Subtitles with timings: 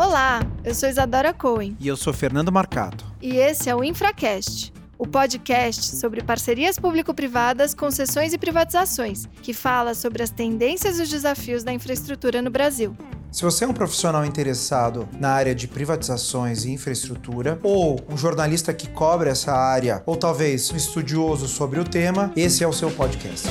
[0.00, 1.76] Olá, eu sou Isadora Cohen.
[1.78, 3.04] E eu sou Fernando Marcato.
[3.20, 9.92] E esse é o Infracast, o podcast sobre parcerias público-privadas, concessões e privatizações, que fala
[9.92, 12.96] sobre as tendências e os desafios da infraestrutura no Brasil.
[13.30, 18.72] Se você é um profissional interessado na área de privatizações e infraestrutura, ou um jornalista
[18.72, 22.90] que cobre essa área, ou talvez um estudioso sobre o tema, esse é o seu
[22.90, 23.50] podcast.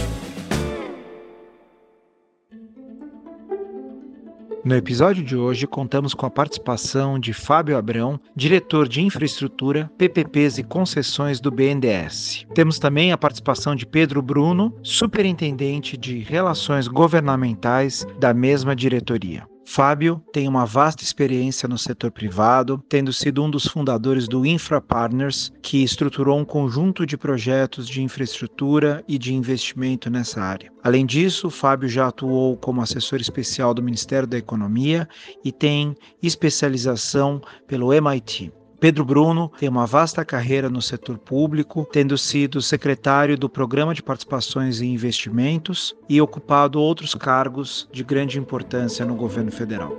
[4.64, 10.58] No episódio de hoje, contamos com a participação de Fábio Abrão, diretor de infraestrutura, PPPs
[10.58, 12.46] e concessões do BNDES.
[12.54, 19.49] Temos também a participação de Pedro Bruno, superintendente de relações governamentais da mesma diretoria.
[19.72, 24.82] Fábio tem uma vasta experiência no setor privado, tendo sido um dos fundadores do Infra
[24.82, 30.72] Partners, que estruturou um conjunto de projetos de infraestrutura e de investimento nessa área.
[30.84, 35.08] Além disso, Fábio já atuou como assessor especial do Ministério da Economia
[35.46, 38.52] e tem especialização pelo MIT.
[38.80, 44.02] Pedro Bruno tem uma vasta carreira no setor público, tendo sido secretário do Programa de
[44.02, 49.92] Participações e Investimentos e ocupado outros cargos de grande importância no governo federal.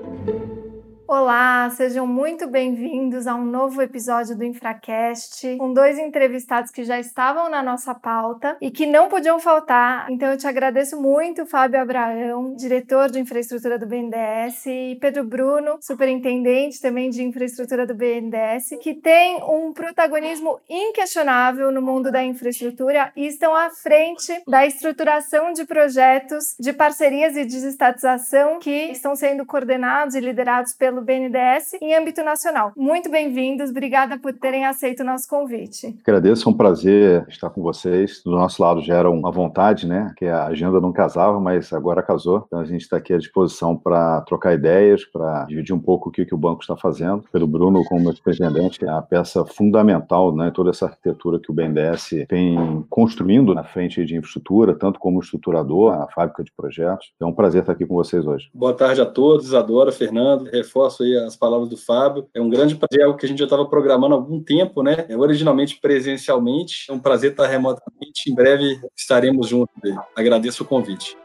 [1.12, 7.00] Olá, sejam muito bem-vindos a um novo episódio do Infracast, com dois entrevistados que já
[7.00, 10.08] estavam na nossa pauta e que não podiam faltar.
[10.08, 15.78] Então eu te agradeço muito, Fábio Abraão, diretor de infraestrutura do BNDES, e Pedro Bruno,
[15.80, 23.10] superintendente também de infraestrutura do BNDES, que tem um protagonismo inquestionável no mundo da infraestrutura
[23.16, 29.44] e estão à frente da estruturação de projetos de parcerias e desestatização que estão sendo
[29.44, 32.72] coordenados e liderados pelo pelo BNDES em âmbito nacional.
[32.76, 35.96] Muito bem-vindos, obrigada por terem aceito o nosso convite.
[36.02, 38.22] Agradeço, é um prazer estar com vocês.
[38.24, 40.12] Do nosso lado já era uma vontade, né?
[40.16, 42.44] Que a agenda não casava, mas agora casou.
[42.46, 46.12] Então a gente está aqui à disposição para trocar ideias, para dividir um pouco o
[46.12, 47.24] que, que o banco está fazendo.
[47.32, 50.50] Pelo Bruno, como presidente, é a peça fundamental, né?
[50.54, 55.94] Toda essa arquitetura que o BNDES vem construindo na frente de infraestrutura, tanto como estruturador,
[55.94, 57.12] a fábrica de projetos.
[57.20, 58.50] É um prazer estar aqui com vocês hoje.
[58.52, 60.44] Boa tarde a todos, Isadora, Fernando.
[60.50, 62.28] Reforço reforço aí as palavras do Fábio.
[62.34, 64.82] É um grande prazer, é algo que a gente já estava programando há algum tempo,
[64.82, 65.06] né?
[65.08, 66.90] É originalmente presencialmente.
[66.90, 68.30] É um prazer estar remotamente.
[68.30, 69.74] Em breve estaremos juntos.
[70.16, 71.16] Agradeço o convite.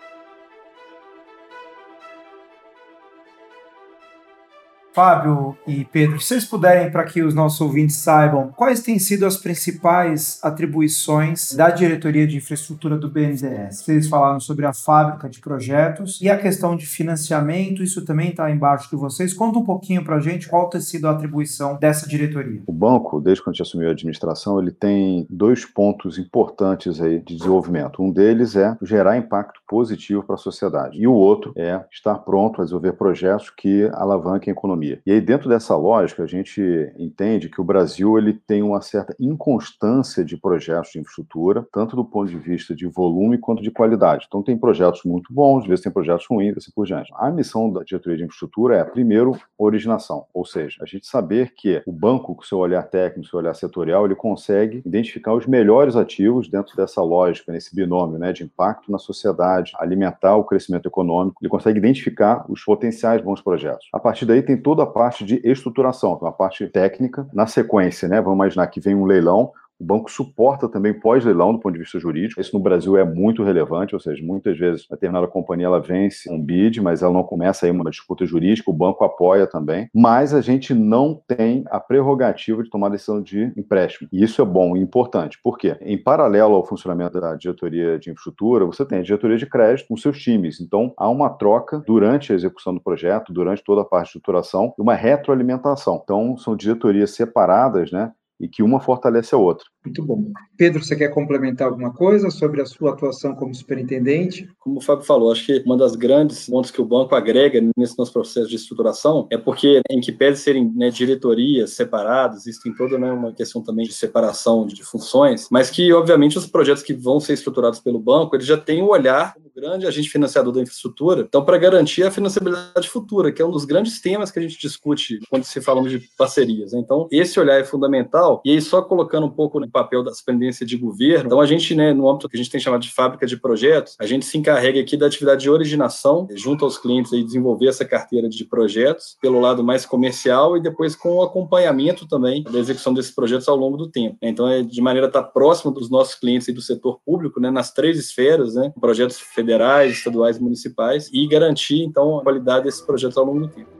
[4.95, 9.25] Fábio e Pedro, se vocês puderem, para que os nossos ouvintes saibam, quais têm sido
[9.25, 13.81] as principais atribuições da diretoria de infraestrutura do BNDES?
[13.81, 18.49] Vocês falaram sobre a fábrica de projetos e a questão de financiamento, isso também está
[18.49, 19.33] embaixo de vocês.
[19.33, 22.61] Conta um pouquinho para a gente qual tem sido a atribuição dessa diretoria.
[22.65, 27.19] O banco, desde que a gente assumiu a administração, ele tem dois pontos importantes aí
[27.19, 28.01] de desenvolvimento.
[28.01, 32.61] Um deles é gerar impacto positivo para a sociedade e o outro é estar pronto
[32.61, 35.01] a desenvolver projetos que alavanquem a economia economia.
[35.05, 36.61] E aí, dentro dessa lógica, a gente
[36.97, 42.05] entende que o Brasil ele tem uma certa inconstância de projetos de infraestrutura, tanto do
[42.05, 44.25] ponto de vista de volume quanto de qualidade.
[44.27, 47.11] Então, tem projetos muito bons, às vezes tem projetos ruins, assim por diante.
[47.15, 51.81] A missão da diretoria de infraestrutura é, primeiro, originação, ou seja, a gente saber que
[51.85, 56.49] o banco, com seu olhar técnico, seu olhar setorial, ele consegue identificar os melhores ativos
[56.49, 61.49] dentro dessa lógica, nesse binômio né, de impacto na sociedade, alimentar o crescimento econômico, ele
[61.49, 63.87] consegue identificar os potenciais bons projetos.
[63.93, 67.25] A partir daí, tem todo toda a parte de estruturação, então a parte técnica.
[67.33, 71.59] Na sequência, né, vamos imaginar que vem um leilão, o banco suporta também pós-leilão do
[71.59, 72.39] ponto de vista jurídico.
[72.39, 76.31] Isso no Brasil é muito relevante, ou seja, muitas vezes a determinada companhia ela vence
[76.31, 79.89] um bid, mas ela não começa aí uma disputa jurídica, o banco apoia também.
[79.93, 84.07] Mas a gente não tem a prerrogativa de tomar decisão de empréstimo.
[84.11, 85.39] E isso é bom e importante.
[85.43, 85.77] Por quê?
[85.81, 89.97] Em paralelo ao funcionamento da diretoria de infraestrutura, você tem a diretoria de crédito com
[89.97, 90.61] seus times.
[90.61, 94.73] Então, há uma troca durante a execução do projeto, durante toda a parte de estruturação,
[94.77, 95.99] e uma retroalimentação.
[96.03, 98.11] Então, são diretorias separadas, né?
[98.39, 99.65] E que uma fortalece a outra.
[99.85, 100.31] Muito bom.
[100.57, 104.49] Pedro, você quer complementar alguma coisa sobre a sua atuação como superintendente?
[104.59, 107.97] Como o Fábio falou, acho que uma das grandes pontos que o banco agrega nesse
[107.97, 112.73] nosso processo de estruturação é porque, em que pede serem né, diretorias separadas, isso tem
[112.73, 116.93] toda né, uma questão também de separação de funções, mas que, obviamente, os projetos que
[116.93, 120.61] vão ser estruturados pelo banco, eles já têm o um olhar grande agente financiador da
[120.61, 124.41] infraestrutura, então, para garantir a financiabilidade futura, que é um dos grandes temas que a
[124.41, 126.73] gente discute quando se falamos de parcerias.
[126.73, 130.65] Então, esse olhar é fundamental, e aí só colocando um pouco no papel da dependência
[130.65, 131.25] de governo.
[131.25, 133.97] Então, a gente, né, no âmbito que a gente tem chamado de fábrica de projetos,
[133.99, 137.83] a gente se encarrega aqui da atividade de originação, junto aos clientes, e desenvolver essa
[137.83, 142.93] carteira de projetos pelo lado mais comercial e depois com o acompanhamento também da execução
[142.93, 144.17] desses projetos ao longo do tempo.
[144.21, 147.51] Então, é de maneira a estar próximo dos nossos clientes e do setor público, né,
[147.51, 152.81] nas três esferas, né, projetos federais, estaduais e municipais, e garantir, então, a qualidade desses
[152.81, 153.74] projetos ao longo do tempo.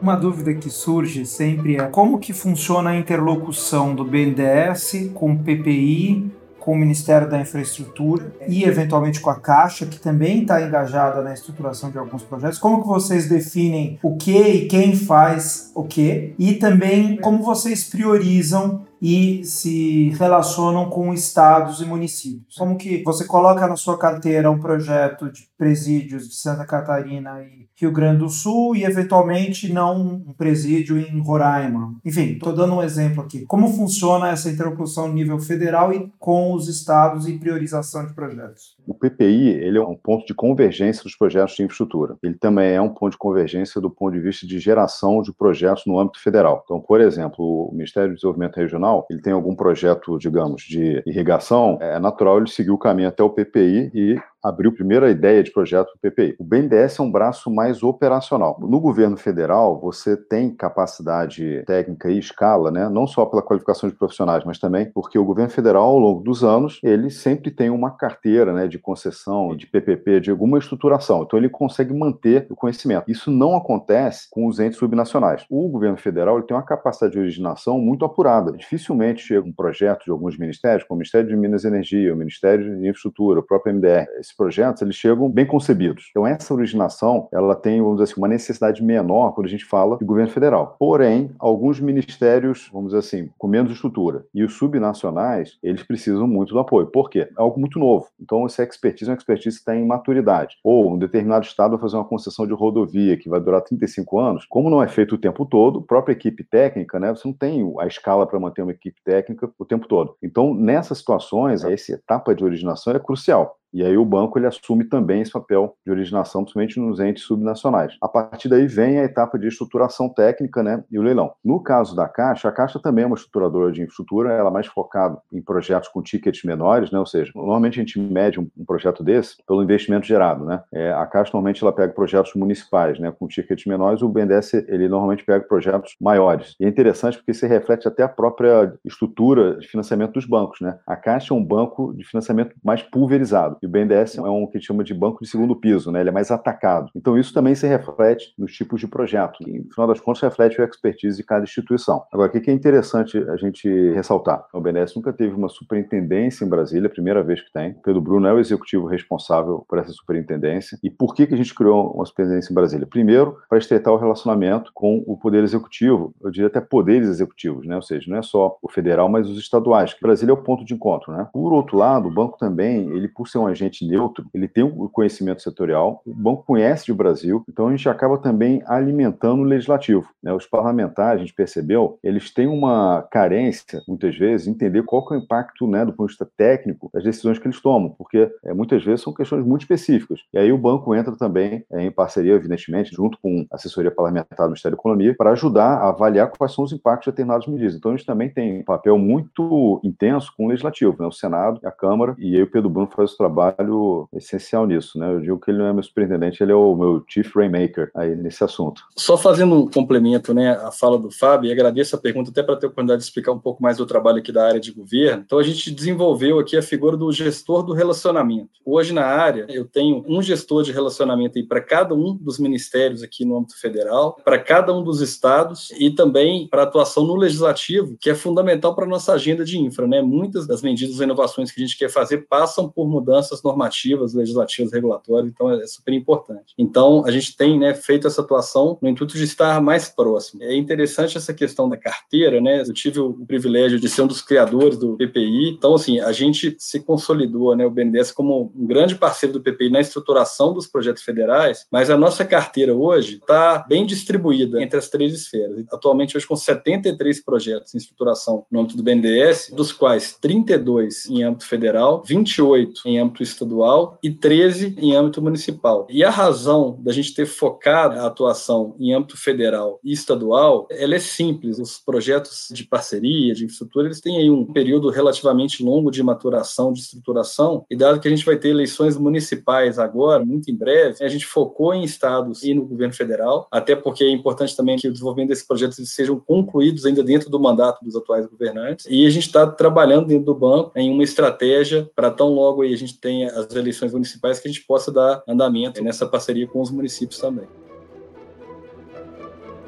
[0.00, 5.38] Uma dúvida que surge sempre é como que funciona a interlocução do BNDES com o
[5.38, 6.32] PPI,
[6.68, 11.32] com o Ministério da Infraestrutura e eventualmente com a Caixa, que também está engajada na
[11.32, 12.58] estruturação de alguns projetos.
[12.58, 16.34] Como que vocês definem o que e quem faz o que?
[16.38, 22.56] E também como vocês priorizam e se relacionam com estados e municípios.
[22.56, 27.67] Como que você coloca na sua carteira um projeto de presídios de Santa Catarina e
[27.80, 31.94] Rio Grande do Sul e eventualmente não um presídio em Roraima.
[32.04, 33.44] Enfim, estou dando um exemplo aqui.
[33.46, 38.76] Como funciona essa interlocução no nível federal e com os estados e priorização de projetos?
[38.86, 42.16] O PPI ele é um ponto de convergência dos projetos de infraestrutura.
[42.22, 45.84] Ele também é um ponto de convergência do ponto de vista de geração de projetos
[45.86, 46.62] no âmbito federal.
[46.64, 51.78] Então, por exemplo, o Ministério do Desenvolvimento Regional ele tem algum projeto, digamos, de irrigação,
[51.80, 54.16] é natural ele seguir o caminho até o PPI e
[54.48, 56.36] abriu a primeira ideia de projeto do PPI.
[56.38, 58.58] O BNDES é um braço mais operacional.
[58.60, 62.88] No governo federal, você tem capacidade técnica e escala, né?
[62.88, 66.42] não só pela qualificação de profissionais, mas também porque o governo federal, ao longo dos
[66.42, 71.22] anos, ele sempre tem uma carteira né, de concessão, de PPP, de alguma estruturação.
[71.22, 73.10] Então, ele consegue manter o conhecimento.
[73.10, 75.44] Isso não acontece com os entes subnacionais.
[75.50, 78.52] O governo federal ele tem uma capacidade de originação muito apurada.
[78.52, 82.16] Dificilmente chega um projeto de alguns ministérios, como o Ministério de Minas e Energia, o
[82.16, 86.06] Ministério de Infraestrutura, o próprio MDR, esses projetos, eles chegam bem concebidos.
[86.10, 89.98] Então, essa originação, ela tem, vamos dizer assim, uma necessidade menor quando a gente fala
[89.98, 90.76] de governo federal.
[90.78, 96.54] Porém, alguns ministérios, vamos dizer assim, com menos estrutura, e os subnacionais, eles precisam muito
[96.54, 96.86] do apoio.
[96.86, 97.20] Por quê?
[97.20, 98.06] É algo muito novo.
[98.20, 100.56] Então, essa expertise é uma expertise que está em maturidade.
[100.62, 104.46] Ou um determinado estado vai fazer uma concessão de rodovia que vai durar 35 anos,
[104.48, 107.86] como não é feito o tempo todo, própria equipe técnica, né, você não tem a
[107.86, 110.14] escala para manter uma equipe técnica o tempo todo.
[110.22, 113.57] Então, nessas situações, essa etapa de originação é crucial.
[113.72, 117.96] E aí o banco ele assume também esse papel de originação, principalmente nos entes subnacionais.
[118.00, 121.32] A partir daí vem a etapa de estruturação técnica né, e o leilão.
[121.44, 124.66] No caso da Caixa, a Caixa também é uma estruturadora de infraestrutura, ela é mais
[124.66, 128.64] focada em projetos com tickets menores, né, ou seja, normalmente a gente mede um, um
[128.64, 130.44] projeto desse pelo investimento gerado.
[130.44, 130.62] Né?
[130.72, 134.88] É, a Caixa normalmente ela pega projetos municipais né, com tickets menores, o BNDES ele
[134.88, 136.54] normalmente pega projetos maiores.
[136.58, 140.60] E é interessante porque isso reflete até a própria estrutura de financiamento dos bancos.
[140.60, 140.78] Né?
[140.86, 143.57] A Caixa é um banco de financiamento mais pulverizado.
[143.62, 146.00] E o BNDES é um que chama de banco de segundo piso, né?
[146.00, 146.90] ele é mais atacado.
[146.94, 150.60] Então, isso também se reflete nos tipos de projeto, que, no final das contas, reflete
[150.60, 152.04] a expertise de cada instituição.
[152.12, 154.44] Agora, o que é interessante a gente ressaltar?
[154.52, 157.74] O BNDES nunca teve uma superintendência em Brasília, é a primeira vez que tem.
[157.84, 160.78] Pedro Bruno é o executivo responsável por essa superintendência.
[160.82, 162.86] E por que, que a gente criou uma superintendência em Brasília?
[162.86, 167.76] Primeiro, para estreitar o relacionamento com o poder executivo, eu diria até poderes executivos, né?
[167.76, 169.96] ou seja, não é só o federal, mas os estaduais.
[170.00, 171.12] Brasília é o ponto de encontro.
[171.12, 171.26] Né?
[171.32, 174.88] Por outro lado, o banco também, ele por ser um agente neutro, ele tem o
[174.88, 180.08] conhecimento setorial, o banco conhece o Brasil, então a gente acaba também alimentando o legislativo.
[180.22, 180.32] Né?
[180.32, 185.18] Os parlamentares, a gente percebeu, eles têm uma carência, muitas vezes, entender qual é o
[185.18, 188.84] impacto, né, do ponto de vista técnico, das decisões que eles tomam, porque é, muitas
[188.84, 190.20] vezes são questões muito específicas.
[190.32, 194.46] E aí o banco entra também é, em parceria, evidentemente, junto com a assessoria parlamentar
[194.46, 197.74] do Ministério da Economia, para ajudar a avaliar quais são os impactos de determinadas medidas.
[197.74, 201.06] Então a gente também tem um papel muito intenso com o legislativo, né?
[201.06, 204.98] o Senado, a Câmara, e aí o Pedro Bruno faz o trabalho trabalho essencial nisso,
[204.98, 205.12] né?
[205.12, 208.14] Eu digo que ele não é meu superintendente, ele é o meu chief rainmaker aí
[208.16, 208.82] nesse assunto.
[208.96, 212.56] Só fazendo um complemento, né, à fala do Fábio, e agradeço a pergunta até para
[212.56, 215.22] ter a oportunidade de explicar um pouco mais do trabalho aqui da área de governo.
[215.24, 218.50] Então, a gente desenvolveu aqui a figura do gestor do relacionamento.
[218.64, 223.02] Hoje, na área, eu tenho um gestor de relacionamento aí para cada um dos ministérios
[223.02, 227.96] aqui no âmbito federal, para cada um dos estados e também para atuação no legislativo,
[228.00, 230.02] que é fundamental para a nossa agenda de infra, né?
[230.02, 234.72] Muitas das medidas e inovações que a gente quer fazer passam por mudanças normativas, legislativas,
[234.72, 236.54] regulatórias, então é super importante.
[236.56, 240.42] Então, a gente tem né, feito essa atuação no intuito de estar mais próximo.
[240.42, 242.62] É interessante essa questão da carteira, né?
[242.62, 246.56] Eu tive o privilégio de ser um dos criadores do PPI, então, assim, a gente
[246.58, 251.02] se consolidou, né, o BNDES, como um grande parceiro do PPI na estruturação dos projetos
[251.02, 255.64] federais, mas a nossa carteira hoje está bem distribuída entre as três esferas.
[255.72, 261.22] Atualmente, hoje, com 73 projetos em estruturação no âmbito do BNDES, dos quais 32 em
[261.22, 265.86] âmbito federal, 28 em âmbito estadual e 13 em âmbito municipal.
[265.90, 270.94] E a razão da gente ter focado a atuação em âmbito federal e estadual, ela
[270.94, 271.58] é simples.
[271.58, 276.72] Os projetos de parceria, de infraestrutura, eles têm aí um período relativamente longo de maturação,
[276.72, 281.04] de estruturação, e dado que a gente vai ter eleições municipais agora, muito em breve,
[281.04, 284.88] a gente focou em estados e no governo federal, até porque é importante também que
[284.88, 289.10] o desenvolvimento desses projetos sejam concluídos ainda dentro do mandato dos atuais governantes, e a
[289.10, 292.98] gente está trabalhando dentro do banco em uma estratégia para tão logo aí a gente
[293.08, 297.18] tenha as eleições municipais, que a gente possa dar andamento nessa parceria com os municípios
[297.18, 297.48] também.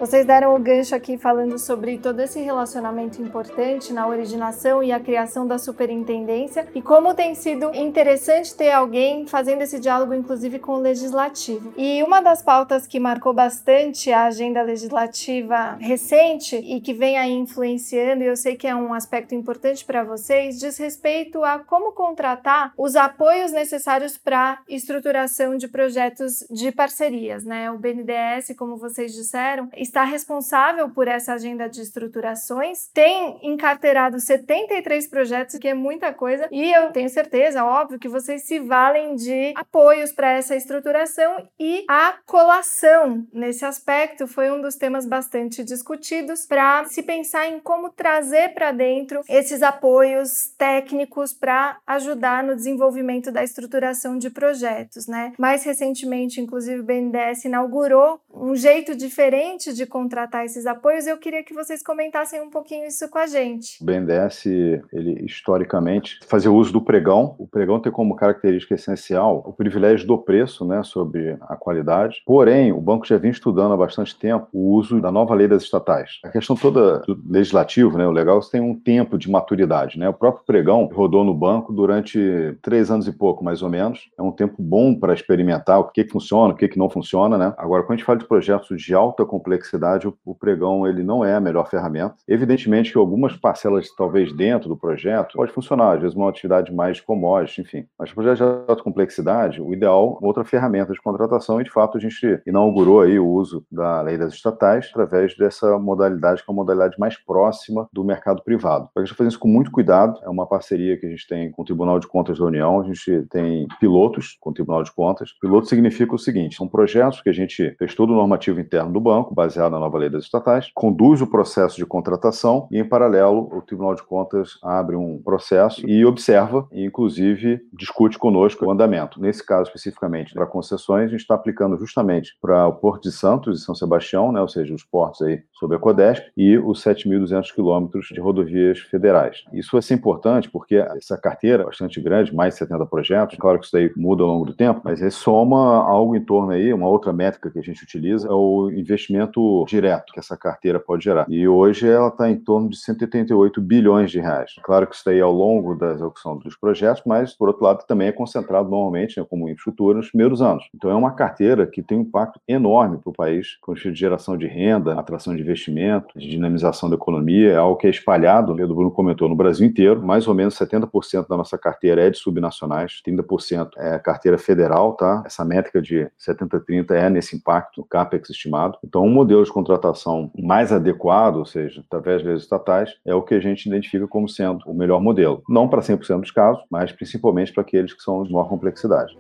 [0.01, 4.99] Vocês deram o gancho aqui falando sobre todo esse relacionamento importante na originação e a
[4.99, 10.73] criação da superintendência e como tem sido interessante ter alguém fazendo esse diálogo, inclusive com
[10.73, 11.75] o legislativo.
[11.77, 17.33] E uma das pautas que marcou bastante a agenda legislativa recente e que vem aí
[17.33, 21.93] influenciando, e eu sei que é um aspecto importante para vocês, diz respeito a como
[21.93, 27.71] contratar os apoios necessários para estruturação de projetos de parcerias, né?
[27.71, 35.09] O BNDES, como vocês disseram, está responsável por essa agenda de estruturações, tem encarteirado 73
[35.09, 39.53] projetos, que é muita coisa, e eu tenho certeza, óbvio, que vocês se valem de
[39.57, 46.47] apoios para essa estruturação e a colação nesse aspecto foi um dos temas bastante discutidos
[46.47, 53.33] para se pensar em como trazer para dentro esses apoios técnicos para ajudar no desenvolvimento
[53.33, 55.33] da estruturação de projetos, né?
[55.39, 61.07] Mais recentemente, inclusive, o BNDES inaugurou um jeito diferente de contratar esses apoios.
[61.07, 63.83] Eu queria que vocês comentassem um pouquinho isso com a gente.
[63.83, 64.47] O BNDES,
[64.93, 67.35] ele historicamente fazia uso do pregão.
[67.39, 72.23] O pregão tem como característica essencial o privilégio do preço, né, sobre a qualidade.
[72.27, 75.63] Porém, o banco já vinha estudando há bastante tempo o uso da nova lei das
[75.63, 76.19] estatais.
[76.25, 80.09] A questão toda do legislativo, né, o legal, você tem um tempo de maturidade, né?
[80.09, 84.11] O próprio pregão rodou no banco durante três anos e pouco, mais ou menos.
[84.19, 87.37] É um tempo bom para experimentar o que, que funciona, o que, que não funciona,
[87.37, 87.55] né?
[87.57, 89.70] Agora, quando a gente fala de projetos de alta complexidade,
[90.07, 92.15] o, o pregão ele não é a melhor ferramenta.
[92.27, 97.01] Evidentemente que algumas parcelas, talvez dentro do projeto, pode funcionar, às vezes uma atividade mais
[97.01, 97.87] commodity, enfim.
[97.99, 101.99] Mas projetos de alta complexidade, o ideal é outra ferramenta de contratação e, de fato,
[101.99, 106.53] a gente inaugurou aí o uso da lei das estatais através dessa modalidade que é
[106.53, 108.89] uma modalidade mais próxima do mercado privado.
[108.97, 111.63] A gente faz isso com muito cuidado, é uma parceria que a gente tem com
[111.63, 115.33] o Tribunal de Contas da União, a gente tem pilotos com o Tribunal de Contas.
[115.41, 119.01] Piloto significa o seguinte, são projetos que a gente fez todo o normativo interno do
[119.01, 123.49] banco, baseado na nova lei das estatais, conduz o processo de contratação e, em paralelo,
[123.53, 129.21] o Tribunal de Contas abre um processo e observa e, inclusive, discute conosco o andamento.
[129.21, 133.61] Nesse caso, especificamente, para concessões, a gente está aplicando justamente para o Porto de Santos
[133.61, 137.53] e São Sebastião, né, ou seja, os portos aí sob a Codesp, e os 7.200
[137.55, 139.45] quilômetros de rodovias federais.
[139.53, 143.59] Isso vai ser importante porque essa carteira é bastante grande, mais de 70 projetos, claro
[143.59, 146.73] que isso daí muda ao longo do tempo, mas ele soma algo em torno aí,
[146.73, 151.05] uma outra métrica que a gente utiliza é o investimento direto que essa carteira pode
[151.05, 151.27] gerar.
[151.29, 154.53] E hoje ela está em torno de 188 bilhões de reais.
[154.63, 157.85] Claro que isso daí é ao longo da execução dos projetos, mas, por outro lado,
[157.87, 160.69] também é concentrado normalmente, né, como infraestrutura, nos primeiros anos.
[160.75, 164.37] Então, é uma carteira que tem um impacto enorme para o país, com de geração
[164.37, 168.57] de renda, atração de investimento, de dinamização da economia, é algo que é espalhado, o
[168.57, 170.03] Pedro Bruno comentou, no Brasil inteiro.
[170.03, 175.23] Mais ou menos 70% da nossa carteira é de subnacionais, 30% é carteira federal, tá?
[175.25, 178.79] Essa métrica de 70-30 é nesse impacto CAPEX estimado.
[178.85, 183.35] Então, um modelo de contratação mais adequado, ou seja, através das estatais, é o que
[183.35, 185.43] a gente identifica como sendo o melhor modelo.
[185.49, 189.17] Não para 100% dos casos, mas principalmente para aqueles que são de maior complexidade.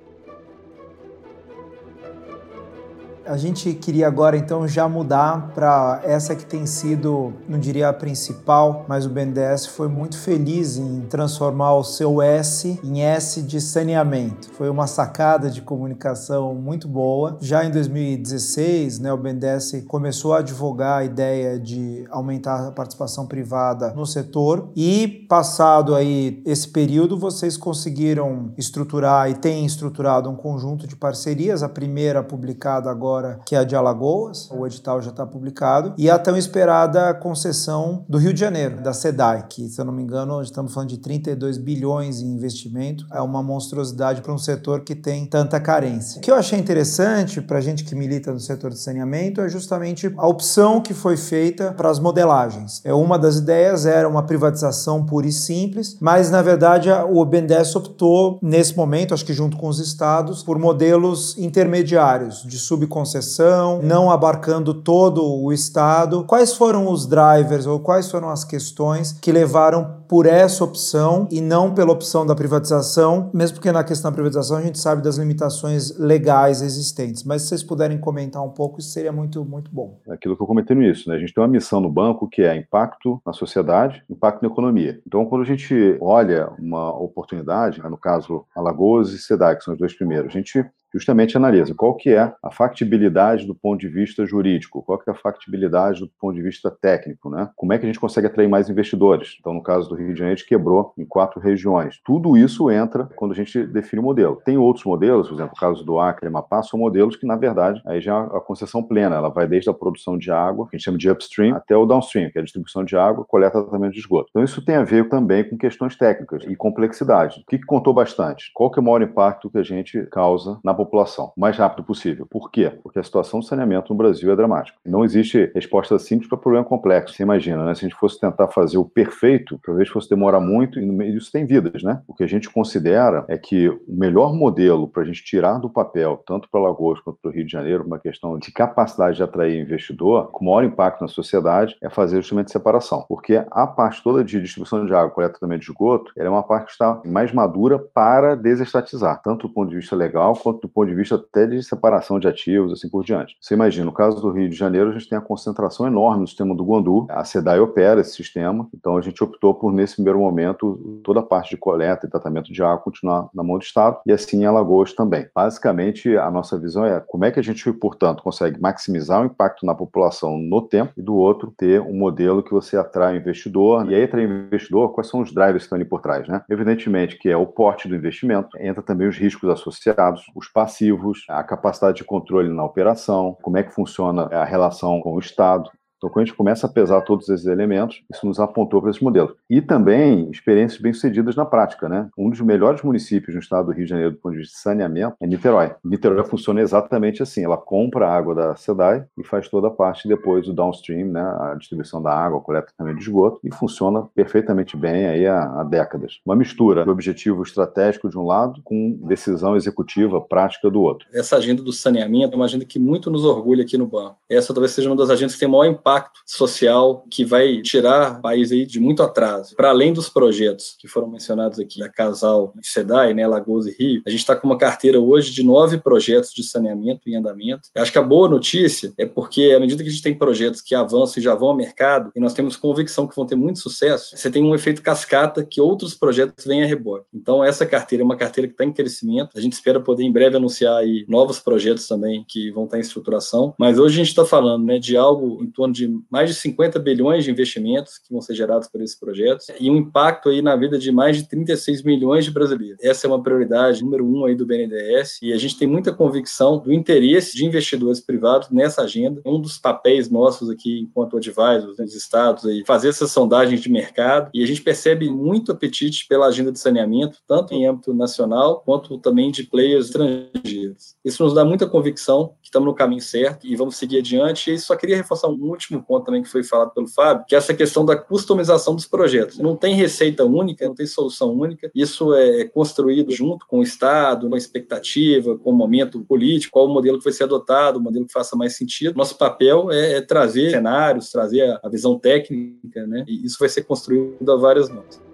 [3.26, 7.92] A gente queria agora então já mudar para essa que tem sido, não diria a
[7.92, 13.60] principal, mas o BNDES foi muito feliz em transformar o seu S em S de
[13.60, 14.50] saneamento.
[14.52, 17.36] Foi uma sacada de comunicação muito boa.
[17.40, 23.26] Já em 2016, né, o BNDES começou a advogar a ideia de aumentar a participação
[23.26, 30.36] privada no setor e passado aí esse período, vocês conseguiram estruturar e têm estruturado um
[30.36, 35.02] conjunto de parcerias, a primeira publicada agora agora, que é a de Alagoas, o edital
[35.02, 39.68] já está publicado, e a tão esperada concessão do Rio de Janeiro, da SEDAI, que,
[39.68, 44.22] se eu não me engano, estamos falando de 32 bilhões em investimento, é uma monstruosidade
[44.22, 46.18] para um setor que tem tanta carência.
[46.18, 49.48] O que eu achei interessante para a gente que milita no setor de saneamento é
[49.48, 52.80] justamente a opção que foi feita para as modelagens.
[52.84, 57.74] É uma das ideias era uma privatização pura e simples, mas na verdade o BNDES
[57.74, 63.80] optou nesse momento, acho que junto com os estados, por modelos intermediários de subconcessão concessão,
[63.82, 66.24] não abarcando todo o estado.
[66.24, 71.40] Quais foram os drivers ou quais foram as questões que levaram por essa opção e
[71.40, 75.16] não pela opção da privatização, mesmo porque na questão da privatização a gente sabe das
[75.16, 77.24] limitações legais existentes.
[77.24, 79.98] Mas se vocês puderem comentar um pouco, isso seria muito, muito bom.
[80.08, 81.16] É aquilo que eu comentei no início, né?
[81.16, 85.00] A gente tem uma missão no banco que é impacto na sociedade, impacto na economia.
[85.06, 89.74] Então, quando a gente olha uma oportunidade, né, no caso Alagoas e SEDAC, que são
[89.74, 93.88] os dois primeiros, a gente justamente analisa qual que é a factibilidade do ponto de
[93.88, 97.50] vista jurídico, qual que é a factibilidade do ponto de vista técnico, né?
[97.56, 99.36] Como é que a gente consegue atrair mais investidores?
[99.40, 102.00] Então, no caso do Rio de Janeiro, a gente quebrou em quatro regiões.
[102.04, 104.40] Tudo isso entra quando a gente define o modelo.
[104.44, 107.36] Tem outros modelos, por exemplo, o caso do Acre e Amapá, são modelos que, na
[107.36, 110.76] verdade, aí já é a concessão plena, ela vai desde a produção de água, que
[110.76, 113.62] a gente chama de upstream, até o downstream, que é a distribuição de água, coleta
[113.62, 114.28] tratamento de esgoto.
[114.30, 117.40] Então, isso tem a ver também com questões técnicas e complexidade.
[117.40, 118.50] O que, que contou bastante?
[118.54, 121.32] Qual que é o maior impacto que a gente causa na população?
[121.36, 122.26] O mais rápido possível.
[122.28, 122.72] Por quê?
[122.82, 124.78] Porque a situação do saneamento no Brasil é dramática.
[124.84, 127.14] Não existe resposta simples para problema complexo.
[127.14, 127.74] Você imagina, né?
[127.74, 131.12] Se a gente fosse tentar fazer o perfeito, talvez fosse demorar muito e no meio
[131.12, 132.02] disso tem vidas, né?
[132.06, 135.68] O que a gente considera é que o melhor modelo para a gente tirar do
[135.68, 139.22] papel, tanto para Lagoas quanto para o Rio de Janeiro, uma questão de capacidade de
[139.22, 143.04] atrair investidor, com maior impacto na sociedade, é fazer justamente separação.
[143.08, 146.42] Porque a parte toda de distribuição de água, coleta também de esgoto, ela é uma
[146.42, 150.68] parte que está mais madura para desestatizar, tanto do ponto de vista legal quanto do
[150.70, 153.36] ponto de vista até de separação de ativos, assim por diante.
[153.40, 156.26] Você imagina, no caso do Rio de Janeiro, a gente tem a concentração enorme no
[156.26, 160.18] sistema do Guandu, a SEDAI opera esse sistema, então a gente optou por, nesse primeiro
[160.18, 163.98] momento, toda a parte de coleta e tratamento de água continuar na mão do Estado,
[164.06, 165.26] e assim em Alagoas também.
[165.34, 169.66] Basicamente, a nossa visão é como é que a gente, portanto, consegue maximizar o impacto
[169.66, 173.94] na população no tempo, e do outro, ter um modelo que você atrai investidor, e
[173.94, 176.42] aí atrair investidor, quais são os drivers que estão ali por trás, né?
[176.48, 181.42] Evidentemente que é o porte do investimento, entra também os riscos associados, os passivos, a
[181.42, 186.08] capacidade de controle na operação, como é que funciona a relação com o Estado, então,
[186.08, 189.36] quando a gente começa a pesar todos esses elementos, isso nos apontou para esse modelo.
[189.50, 192.08] E também experiências bem-sucedidas na prática, né?
[192.16, 194.62] Um dos melhores municípios no estado do Rio de Janeiro, do ponto de vista de
[194.62, 195.74] saneamento, é Niterói.
[195.84, 200.08] Niterói funciona exatamente assim: ela compra a água da SEDAI e faz toda a parte
[200.08, 201.20] depois do downstream, né?
[201.20, 205.60] A distribuição da água, a coleta também de esgoto, e funciona perfeitamente bem aí há,
[205.60, 206.18] há décadas.
[206.24, 211.06] Uma mistura de objetivo estratégico de um lado com decisão executiva prática do outro.
[211.12, 214.16] Essa agenda do saneamento é uma agenda que muito nos orgulha aqui no banco.
[214.30, 218.18] Essa talvez seja uma das agendas que tem maior impacto impacto social que vai tirar
[218.18, 219.56] o país aí de muito atraso.
[219.56, 224.02] Para além dos projetos que foram mencionados aqui, a Casal SEDAI, né, Lagoas e Rio,
[224.06, 227.68] a gente está com uma carteira hoje de nove projetos de saneamento em andamento.
[227.74, 230.60] Eu acho que a boa notícia é porque, à medida que a gente tem projetos
[230.60, 233.58] que avançam e já vão ao mercado, e nós temos convicção que vão ter muito
[233.58, 237.06] sucesso, você tem um efeito cascata que outros projetos vêm a rebote.
[237.12, 239.30] Então, essa carteira é uma carteira que está em crescimento.
[239.36, 242.80] A gente espera poder em breve anunciar aí novos projetos também que vão estar em
[242.80, 243.54] estruturação.
[243.58, 246.34] Mas hoje a gente está falando né, de algo em torno de de mais de
[246.34, 250.42] 50 bilhões de investimentos que vão ser gerados por esses projetos e um impacto aí
[250.42, 252.78] na vida de mais de 36 milhões de brasileiros.
[252.82, 256.58] Essa é uma prioridade número um aí do BNDES e a gente tem muita convicção
[256.58, 259.20] do interesse de investidores privados nessa agenda.
[259.24, 264.30] Um dos papéis nossos aqui, enquanto advisors nos estados, aí, fazer essas sondagens de mercado
[264.34, 268.98] e a gente percebe muito apetite pela agenda de saneamento, tanto em âmbito nacional quanto
[268.98, 270.94] também de players estrangeiros.
[271.04, 274.52] Isso nos dá muita convicção que estamos no caminho certo e vamos seguir adiante.
[274.52, 277.34] E só queria reforçar um último último ponto também que foi falado pelo Fábio, que
[277.34, 279.38] é essa questão da customização dos projetos.
[279.38, 281.70] Não tem receita única, não tem solução única.
[281.74, 286.66] Isso é construído junto com o Estado, com a expectativa, com o momento político, qual
[286.66, 288.96] o modelo que vai ser adotado, o modelo que faça mais sentido.
[288.96, 293.04] Nosso papel é, é trazer cenários, trazer a, a visão técnica, né?
[293.06, 295.09] E isso vai ser construído a várias mãos.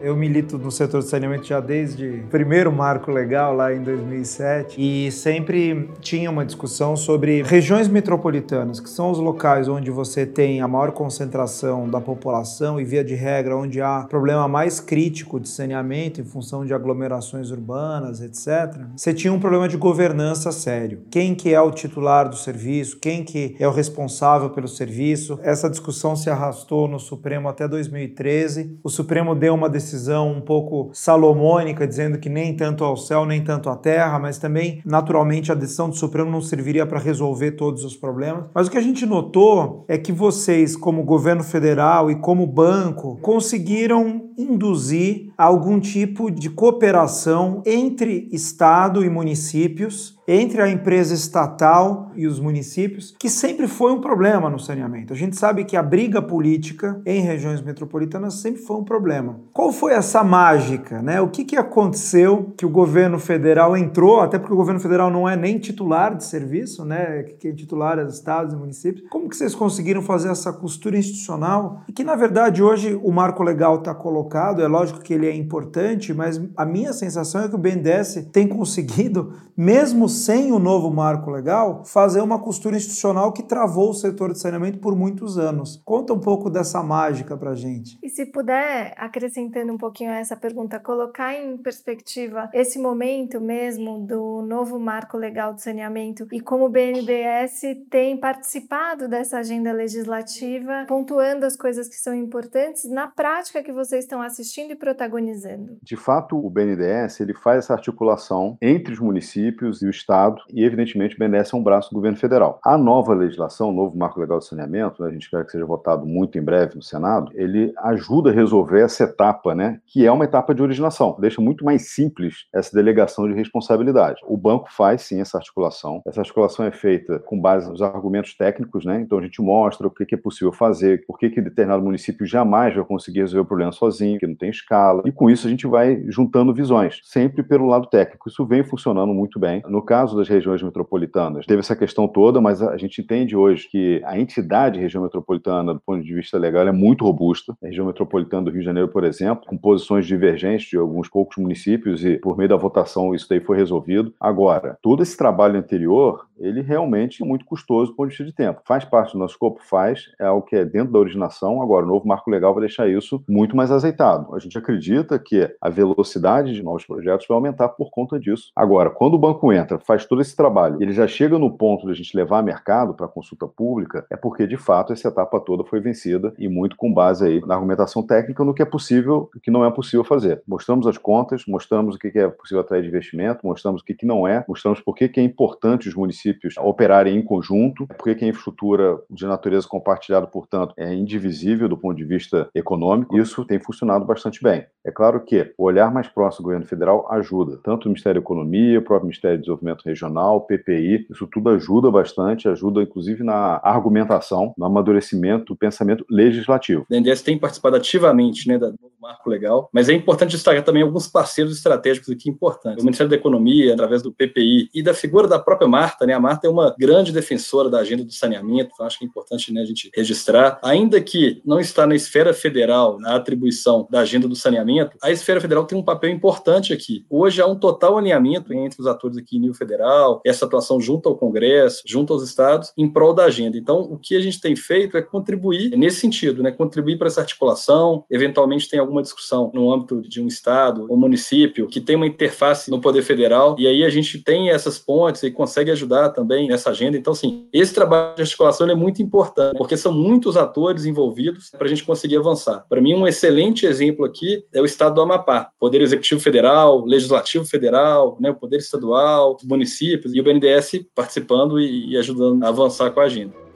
[0.00, 4.76] Eu milito no setor de saneamento já desde o primeiro marco legal lá em 2007
[4.78, 10.60] e sempre tinha uma discussão sobre regiões metropolitanas, que são os locais onde você tem
[10.60, 15.48] a maior concentração da população e via de regra onde há problema mais crítico de
[15.48, 18.80] saneamento em função de aglomerações urbanas, etc.
[18.96, 21.02] Você tinha um problema de governança sério.
[21.10, 23.00] Quem que é o titular do serviço?
[23.00, 25.40] Quem que é o responsável pelo serviço?
[25.42, 28.78] Essa discussão se arrastou no Supremo até 2013.
[28.84, 33.24] O Supremo deu uma decisão decisão um pouco salomônica, dizendo que nem tanto ao céu,
[33.24, 37.52] nem tanto à terra, mas também, naturalmente, a decisão do Supremo não serviria para resolver
[37.52, 38.44] todos os problemas.
[38.54, 43.18] Mas o que a gente notou é que vocês, como governo federal e como banco,
[43.22, 52.26] conseguiram induzir algum tipo de cooperação entre Estado e municípios entre a empresa estatal e
[52.26, 55.14] os municípios, que sempre foi um problema no saneamento.
[55.14, 59.40] A gente sabe que a briga política em regiões metropolitanas sempre foi um problema.
[59.54, 61.00] Qual foi essa mágica?
[61.00, 61.18] Né?
[61.18, 65.26] O que, que aconteceu que o governo federal entrou, até porque o governo federal não
[65.26, 67.22] é nem titular de serviço, né?
[67.40, 69.08] quem é titular é os estados e municípios.
[69.08, 71.80] Como que vocês conseguiram fazer essa costura institucional?
[71.88, 74.27] E que, na verdade, hoje o marco legal está colocando
[74.62, 78.48] é lógico que ele é importante, mas a minha sensação é que o BNDES tem
[78.48, 84.32] conseguido, mesmo sem o novo marco legal, fazer uma costura institucional que travou o setor
[84.32, 85.80] de saneamento por muitos anos.
[85.84, 87.98] Conta um pouco dessa mágica para gente.
[88.02, 93.98] E se puder, acrescentando um pouquinho a essa pergunta, colocar em perspectiva esse momento mesmo
[94.00, 97.60] do novo marco legal de saneamento e como o BNDES
[97.90, 104.04] tem participado dessa agenda legislativa, pontuando as coisas que são importantes na prática que vocês
[104.04, 105.78] estão assistindo e protagonizando.
[105.82, 110.64] De fato, o BNDES ele faz essa articulação entre os municípios e o Estado e,
[110.64, 112.60] evidentemente, o BNDES é um braço do governo federal.
[112.64, 115.64] A nova legislação, o novo marco legal de saneamento, né, a gente espera que seja
[115.64, 120.12] votado muito em breve no Senado, ele ajuda a resolver essa etapa, né, que é
[120.12, 121.16] uma etapa de originação.
[121.20, 124.20] Deixa muito mais simples essa delegação de responsabilidade.
[124.26, 126.02] O banco faz sim essa articulação.
[126.06, 129.00] Essa articulação é feita com base nos argumentos técnicos, né?
[129.00, 132.84] Então a gente mostra o que é possível fazer, por que determinado município jamais vai
[132.84, 135.02] conseguir resolver o problema sozinho, que não tem escala.
[135.04, 138.28] E com isso a gente vai juntando visões, sempre pelo lado técnico.
[138.28, 139.60] Isso vem funcionando muito bem.
[139.66, 144.00] No caso das regiões metropolitanas, teve essa questão toda, mas a gente entende hoje que
[144.04, 147.54] a entidade região metropolitana, do ponto de vista legal, é muito robusta.
[147.62, 151.36] A região metropolitana do Rio de Janeiro, por exemplo, com posições divergentes de alguns poucos
[151.36, 154.14] municípios e por meio da votação isso daí foi resolvido.
[154.20, 158.32] Agora, todo esse trabalho anterior, ele realmente é muito custoso do ponto de vista de
[158.32, 158.60] tempo.
[158.64, 159.60] Faz parte do nosso escopo?
[159.62, 161.60] Faz, é algo que é dentro da originação.
[161.62, 164.34] Agora, o novo marco legal vai deixar isso muito mais azeitado.
[164.34, 168.50] A gente acredita que a velocidade de novos projetos vai aumentar por conta disso.
[168.54, 171.92] Agora, quando o banco entra, faz todo esse trabalho, ele já chega no ponto de
[171.92, 175.64] a gente levar a mercado para consulta pública, é porque, de fato, essa etapa toda
[175.64, 179.40] foi vencida e muito com base aí na argumentação técnica no que é possível e
[179.40, 180.42] que não é possível fazer.
[180.46, 184.26] Mostramos as contas, mostramos o que é possível atrair de investimento, mostramos o que não
[184.26, 186.27] é, mostramos por que é importante os municípios
[186.60, 191.96] operarem em conjunto, por que a infraestrutura de natureza compartilhada, portanto, é indivisível do ponto
[191.96, 193.18] de vista econômico.
[193.18, 194.64] Isso tem funcionado bastante bem.
[194.84, 198.24] É claro que o olhar mais próximo do governo federal ajuda, tanto o Ministério da
[198.24, 203.60] Economia, o próprio Ministério do Desenvolvimento Regional, PPI, isso tudo ajuda bastante, ajuda inclusive na
[203.62, 206.82] argumentação, no amadurecimento do pensamento legislativo.
[206.82, 208.74] O BNDES tem participado ativamente né, do
[209.08, 212.82] marco legal, mas é importante destacar também alguns parceiros estratégicos aqui importantes.
[212.82, 216.12] O Ministério da Economia, através do PPI e da figura da própria Marta, né?
[216.12, 219.52] A Marta é uma grande defensora da agenda do saneamento, então acho que é importante
[219.52, 220.58] né, a gente registrar.
[220.62, 225.40] Ainda que não está na esfera federal a atribuição da agenda do saneamento, a esfera
[225.40, 227.06] federal tem um papel importante aqui.
[227.08, 231.08] Hoje há um total alinhamento entre os atores aqui em nível federal, essa atuação junto
[231.08, 233.56] ao Congresso, junto aos estados, em prol da agenda.
[233.56, 236.50] Então, o que a gente tem feito é contribuir nesse sentido, né?
[236.50, 241.66] Contribuir para essa articulação, eventualmente tem alguma discussão no âmbito de um estado ou município
[241.68, 245.30] que tem uma interface no poder federal, e aí a gente tem essas pontes e
[245.30, 246.96] consegue ajudar também nessa agenda.
[246.96, 251.66] Então, assim, esse trabalho de articulação é muito importante, porque são muitos atores envolvidos para
[251.66, 252.64] a gente conseguir avançar.
[252.68, 257.44] Para mim, um excelente exemplo aqui é o estado do Amapá, Poder Executivo Federal, Legislativo
[257.44, 263.00] Federal, né, o Poder Estadual, municípios e o BNDES participando e ajudando a avançar com
[263.00, 263.47] a agenda.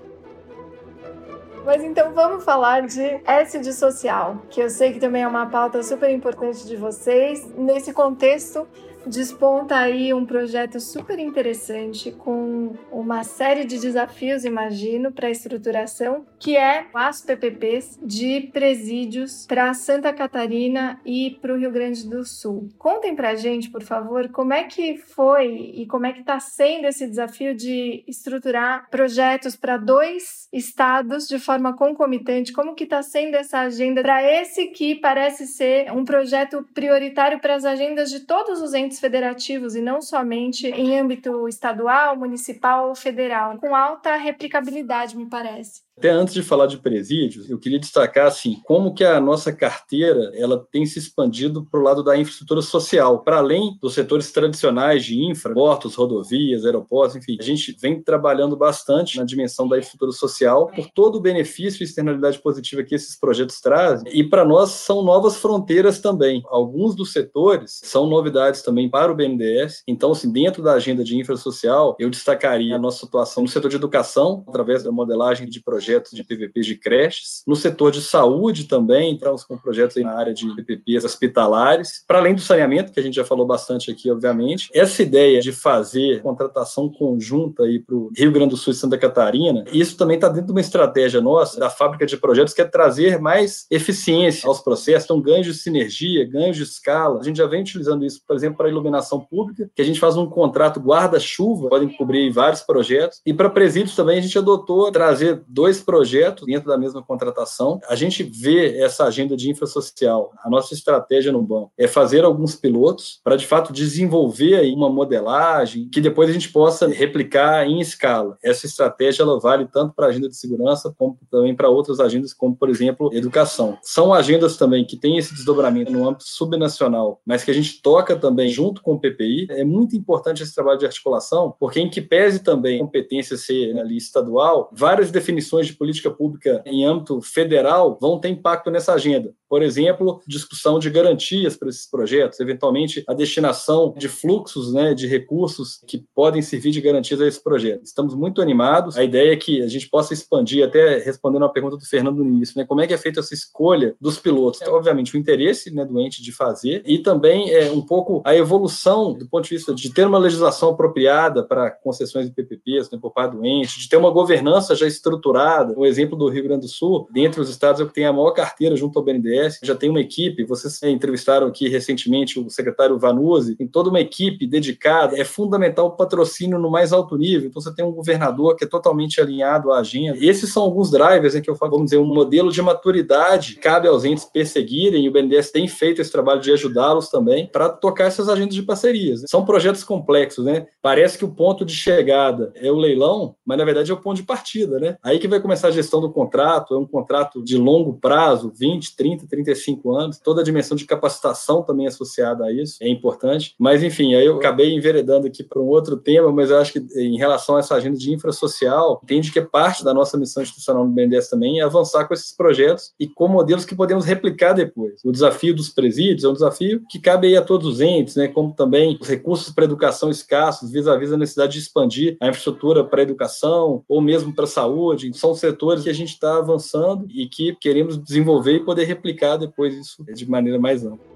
[1.65, 5.47] Mas então vamos falar de S de social, que eu sei que também é uma
[5.47, 7.47] pauta super importante de vocês.
[7.57, 8.67] Nesse contexto,
[9.07, 16.27] desponta aí um projeto super interessante com uma série de desafios, imagino, para a estruturação,
[16.39, 22.25] que é as PPPs de presídios para Santa Catarina e para o Rio Grande do
[22.25, 22.69] Sul.
[22.79, 26.39] Contem para a gente, por favor, como é que foi e como é que está
[26.41, 33.03] sendo esse desafio de estruturar projetos para dois estados de forma concomitante, como que está
[33.03, 38.21] sendo essa agenda para esse que parece ser um projeto prioritário para as agendas de
[38.21, 44.17] todos os entes federativos e não somente em âmbito estadual, municipal ou federal, com alta
[44.17, 45.83] replicabilidade, me parece.
[46.03, 50.33] Até antes de falar de presídios, eu queria destacar assim como que a nossa carteira
[50.35, 55.05] ela tem se expandido para o lado da infraestrutura social, para além dos setores tradicionais
[55.05, 57.37] de infra, portos, rodovias, aeroportos, enfim.
[57.39, 61.87] A gente vem trabalhando bastante na dimensão da infraestrutura social por todo o benefício e
[61.87, 64.13] externalidade positiva que esses projetos trazem.
[64.13, 66.43] E para nós são novas fronteiras também.
[66.49, 69.85] Alguns dos setores são novidades também para o BNDES.
[69.87, 73.69] Então, assim, dentro da agenda de infra social, eu destacaria a nossa atuação no setor
[73.69, 77.43] de educação através da modelagem de projetos projetos de PVPs de creches.
[77.47, 82.35] No setor de saúde também, entramos com projetos na área de PPPs hospitalares, para além
[82.35, 84.71] do saneamento, que a gente já falou bastante aqui, obviamente.
[84.73, 89.65] Essa ideia de fazer contratação conjunta para o Rio Grande do Sul e Santa Catarina,
[89.73, 93.21] isso também está dentro de uma estratégia nossa, da fábrica de projetos, que é trazer
[93.21, 97.21] mais eficiência aos processos, então ganhos de sinergia, ganhos de escala.
[97.21, 100.17] A gente já vem utilizando isso, por exemplo, para iluminação pública, que a gente faz
[100.17, 103.21] um contrato guarda-chuva, podem cobrir vários projetos.
[103.27, 107.81] E para presídios também a gente adotou trazer dois projetos dentro da mesma contratação.
[107.89, 110.33] A gente vê essa agenda de infrasocial.
[110.43, 115.89] A nossa estratégia no banco é fazer alguns pilotos para de fato desenvolver uma modelagem
[115.89, 118.37] que depois a gente possa replicar em escala.
[118.43, 122.33] Essa estratégia ela vale tanto para a agenda de segurança como também para outras agendas,
[122.33, 123.79] como por exemplo educação.
[123.83, 128.17] São agendas também que têm esse desdobramento no âmbito subnacional, mas que a gente toca
[128.17, 129.47] também junto com o PPI.
[129.51, 133.97] É muito importante esse trabalho de articulação, porque em que pese também competência ser ali
[133.97, 139.35] estadual, várias definições de política pública em âmbito federal vão ter impacto nessa agenda.
[139.49, 145.07] Por exemplo, discussão de garantias para esses projetos, eventualmente a destinação de fluxos né, de
[145.07, 147.85] recursos que podem servir de garantias a esse projeto.
[147.85, 148.97] Estamos muito animados.
[148.97, 152.31] A ideia é que a gente possa expandir, até respondendo a pergunta do Fernando no
[152.31, 154.63] início, né, como é que é feita essa escolha dos pilotos?
[154.63, 158.35] Então, obviamente, o interesse né, do ente de fazer e também é um pouco a
[158.35, 162.99] evolução do ponto de vista de ter uma legislação apropriada para concessões de PPPs né,
[163.01, 165.43] por parte do ente, de ter uma governança já estruturada.
[165.77, 168.13] O exemplo do Rio Grande do Sul, dentre os estados é o que tem a
[168.13, 172.99] maior carteira junto ao BNDES, já tem uma equipe, vocês entrevistaram aqui recentemente o secretário
[172.99, 177.61] Vanuzzi, tem toda uma equipe dedicada, é fundamental o patrocínio no mais alto nível, então
[177.61, 180.17] você tem um governador que é totalmente alinhado à agenda.
[180.21, 183.89] Esses são alguns drivers em que eu falo, vamos dizer, um modelo de maturidade cabe
[183.89, 188.05] aos entes perseguirem, e o BNDES tem feito esse trabalho de ajudá-los também para tocar
[188.05, 189.25] essas agendas de parcerias.
[189.27, 190.67] São projetos complexos, né?
[190.81, 194.17] Parece que o ponto de chegada é o leilão, mas na verdade é o ponto
[194.17, 194.97] de partida, né?
[195.03, 198.97] Aí que vai começar a gestão do contrato, é um contrato de longo prazo, 20,
[198.97, 203.55] 30, 35 anos, toda a dimensão de capacitação também associada a isso é importante.
[203.59, 206.79] Mas enfim, aí eu acabei enveredando aqui para um outro tema, mas eu acho que
[206.97, 210.85] em relação a essa agenda de infrasocial, entende que é parte da nossa missão institucional
[210.85, 215.01] no BNDES também é avançar com esses projetos e com modelos que podemos replicar depois.
[215.05, 218.29] O desafio dos presídios é um desafio que cabe aí a todos os entes, né,
[218.29, 222.85] como também os recursos para educação escassos, vis-à-vis -vis a necessidade de expandir a infraestrutura
[222.85, 225.11] para a educação ou mesmo para a saúde.
[225.15, 229.75] São setores que a gente está avançando e que queremos desenvolver e poder replicar depois
[229.75, 231.12] isso de maneira mais ampla.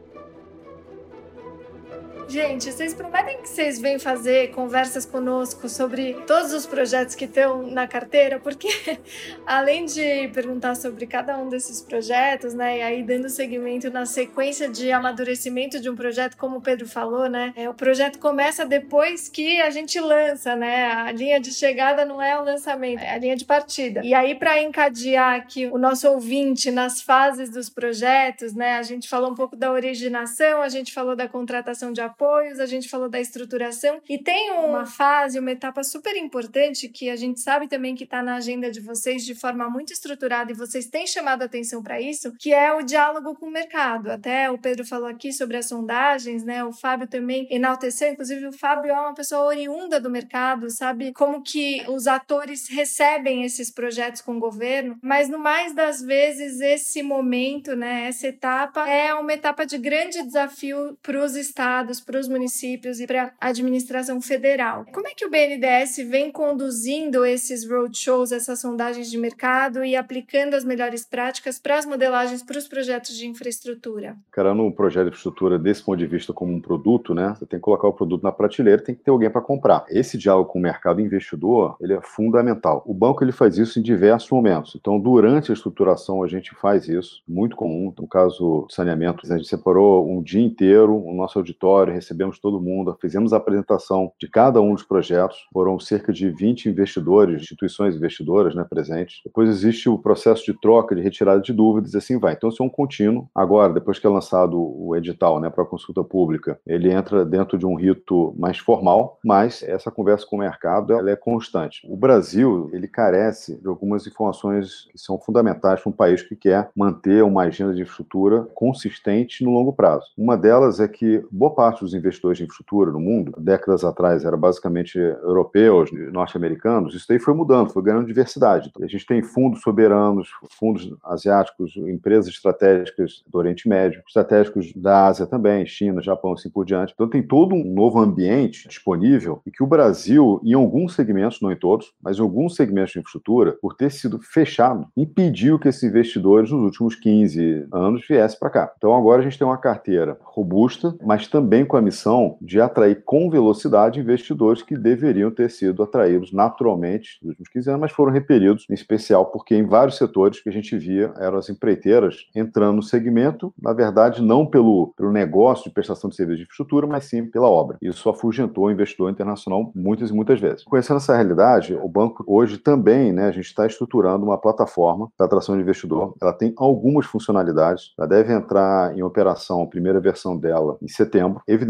[2.28, 7.62] Gente, vocês prometem que vocês vêm fazer conversas conosco sobre todos os projetos que estão
[7.68, 8.40] na carteira?
[8.40, 8.68] Porque
[9.46, 14.68] além de perguntar sobre cada um desses projetos, né, e aí dando seguimento na sequência
[14.68, 19.28] de amadurecimento de um projeto, como o Pedro falou, né, é, o projeto começa depois
[19.28, 23.18] que a gente lança, né, a linha de chegada não é o lançamento, é a
[23.18, 24.00] linha de partida.
[24.04, 29.08] E aí para encadear aqui o nosso ouvinte nas fases dos projetos, né, a gente
[29.08, 32.88] falou um pouco da originação, a gente falou da contratação de apoio apoios, a gente
[32.88, 37.68] falou da estruturação e tem uma fase, uma etapa super importante que a gente sabe
[37.68, 41.42] também que está na agenda de vocês de forma muito estruturada e vocês têm chamado
[41.42, 44.10] atenção para isso, que é o diálogo com o mercado.
[44.10, 46.64] Até o Pedro falou aqui sobre as sondagens, né?
[46.64, 51.42] O Fábio também enalteceu, inclusive o Fábio é uma pessoa oriunda do mercado, sabe como
[51.42, 57.02] que os atores recebem esses projetos com o governo, mas no mais das vezes esse
[57.02, 62.28] momento, né, essa etapa é uma etapa de grande desafio para os estados, para os
[62.28, 64.86] municípios e para a administração federal.
[64.92, 70.54] Como é que o BNDES vem conduzindo esses roadshows, essas sondagens de mercado e aplicando
[70.54, 74.16] as melhores práticas para as modelagens para os projetos de infraestrutura?
[74.30, 77.58] Cara, no projeto de infraestrutura, desse ponto de vista como um produto, né, você tem
[77.58, 79.84] que colocar o produto na prateleira, tem que ter alguém para comprar.
[79.88, 82.82] Esse diálogo com o mercado investidor, ele é fundamental.
[82.86, 84.76] O banco ele faz isso em diversos momentos.
[84.76, 87.92] Então, durante a estruturação, a gente faz isso, muito comum.
[87.98, 92.60] No caso do saneamento, a gente separou um dia inteiro o nosso auditório, recebemos todo
[92.60, 97.96] mundo, fizemos a apresentação de cada um dos projetos, foram cerca de 20 investidores, instituições
[97.96, 99.20] investidoras né, presentes.
[99.24, 102.34] Depois existe o processo de troca, de retirada de dúvidas e assim vai.
[102.34, 103.28] Então, isso é um contínuo.
[103.34, 107.66] Agora, depois que é lançado o edital né, para consulta pública, ele entra dentro de
[107.66, 111.86] um rito mais formal, mas essa conversa com o mercado ela é constante.
[111.88, 116.70] O Brasil, ele carece de algumas informações que são fundamentais para um país que quer
[116.74, 120.06] manter uma agenda de infraestrutura consistente no longo prazo.
[120.16, 124.36] Uma delas é que boa parte dos investidores de infraestrutura no mundo, décadas atrás era
[124.36, 128.70] basicamente europeus, norte-americanos, isso daí foi mudando, foi ganhando diversidade.
[128.80, 135.26] A gente tem fundos soberanos, fundos asiáticos, empresas estratégicas do Oriente Médio, estratégicos da Ásia
[135.26, 136.92] também, China, Japão, assim por diante.
[136.92, 141.52] Então tem todo um novo ambiente disponível e que o Brasil, em alguns segmentos, não
[141.52, 145.82] em todos, mas em alguns segmentos de infraestrutura, por ter sido fechado, impediu que esses
[145.82, 148.72] investidores nos últimos 15 anos viessem para cá.
[148.76, 152.58] Então agora a gente tem uma carteira robusta, mas também com com a missão de
[152.58, 157.92] atrair com velocidade investidores que deveriam ter sido atraídos naturalmente nos últimos 15 anos, mas
[157.92, 162.26] foram repelidos, em especial porque em vários setores que a gente via eram as empreiteiras
[162.34, 166.86] entrando no segmento, na verdade, não pelo, pelo negócio de prestação de serviço de infraestrutura,
[166.86, 167.76] mas sim pela obra.
[167.82, 170.64] Isso afugentou o investidor internacional muitas e muitas vezes.
[170.64, 175.26] Conhecendo essa realidade, o banco hoje também, né, a gente está estruturando uma plataforma para
[175.26, 176.14] atração de investidor.
[176.22, 181.42] Ela tem algumas funcionalidades, ela deve entrar em operação, a primeira versão dela, em setembro.
[181.46, 181.65] Evidentemente,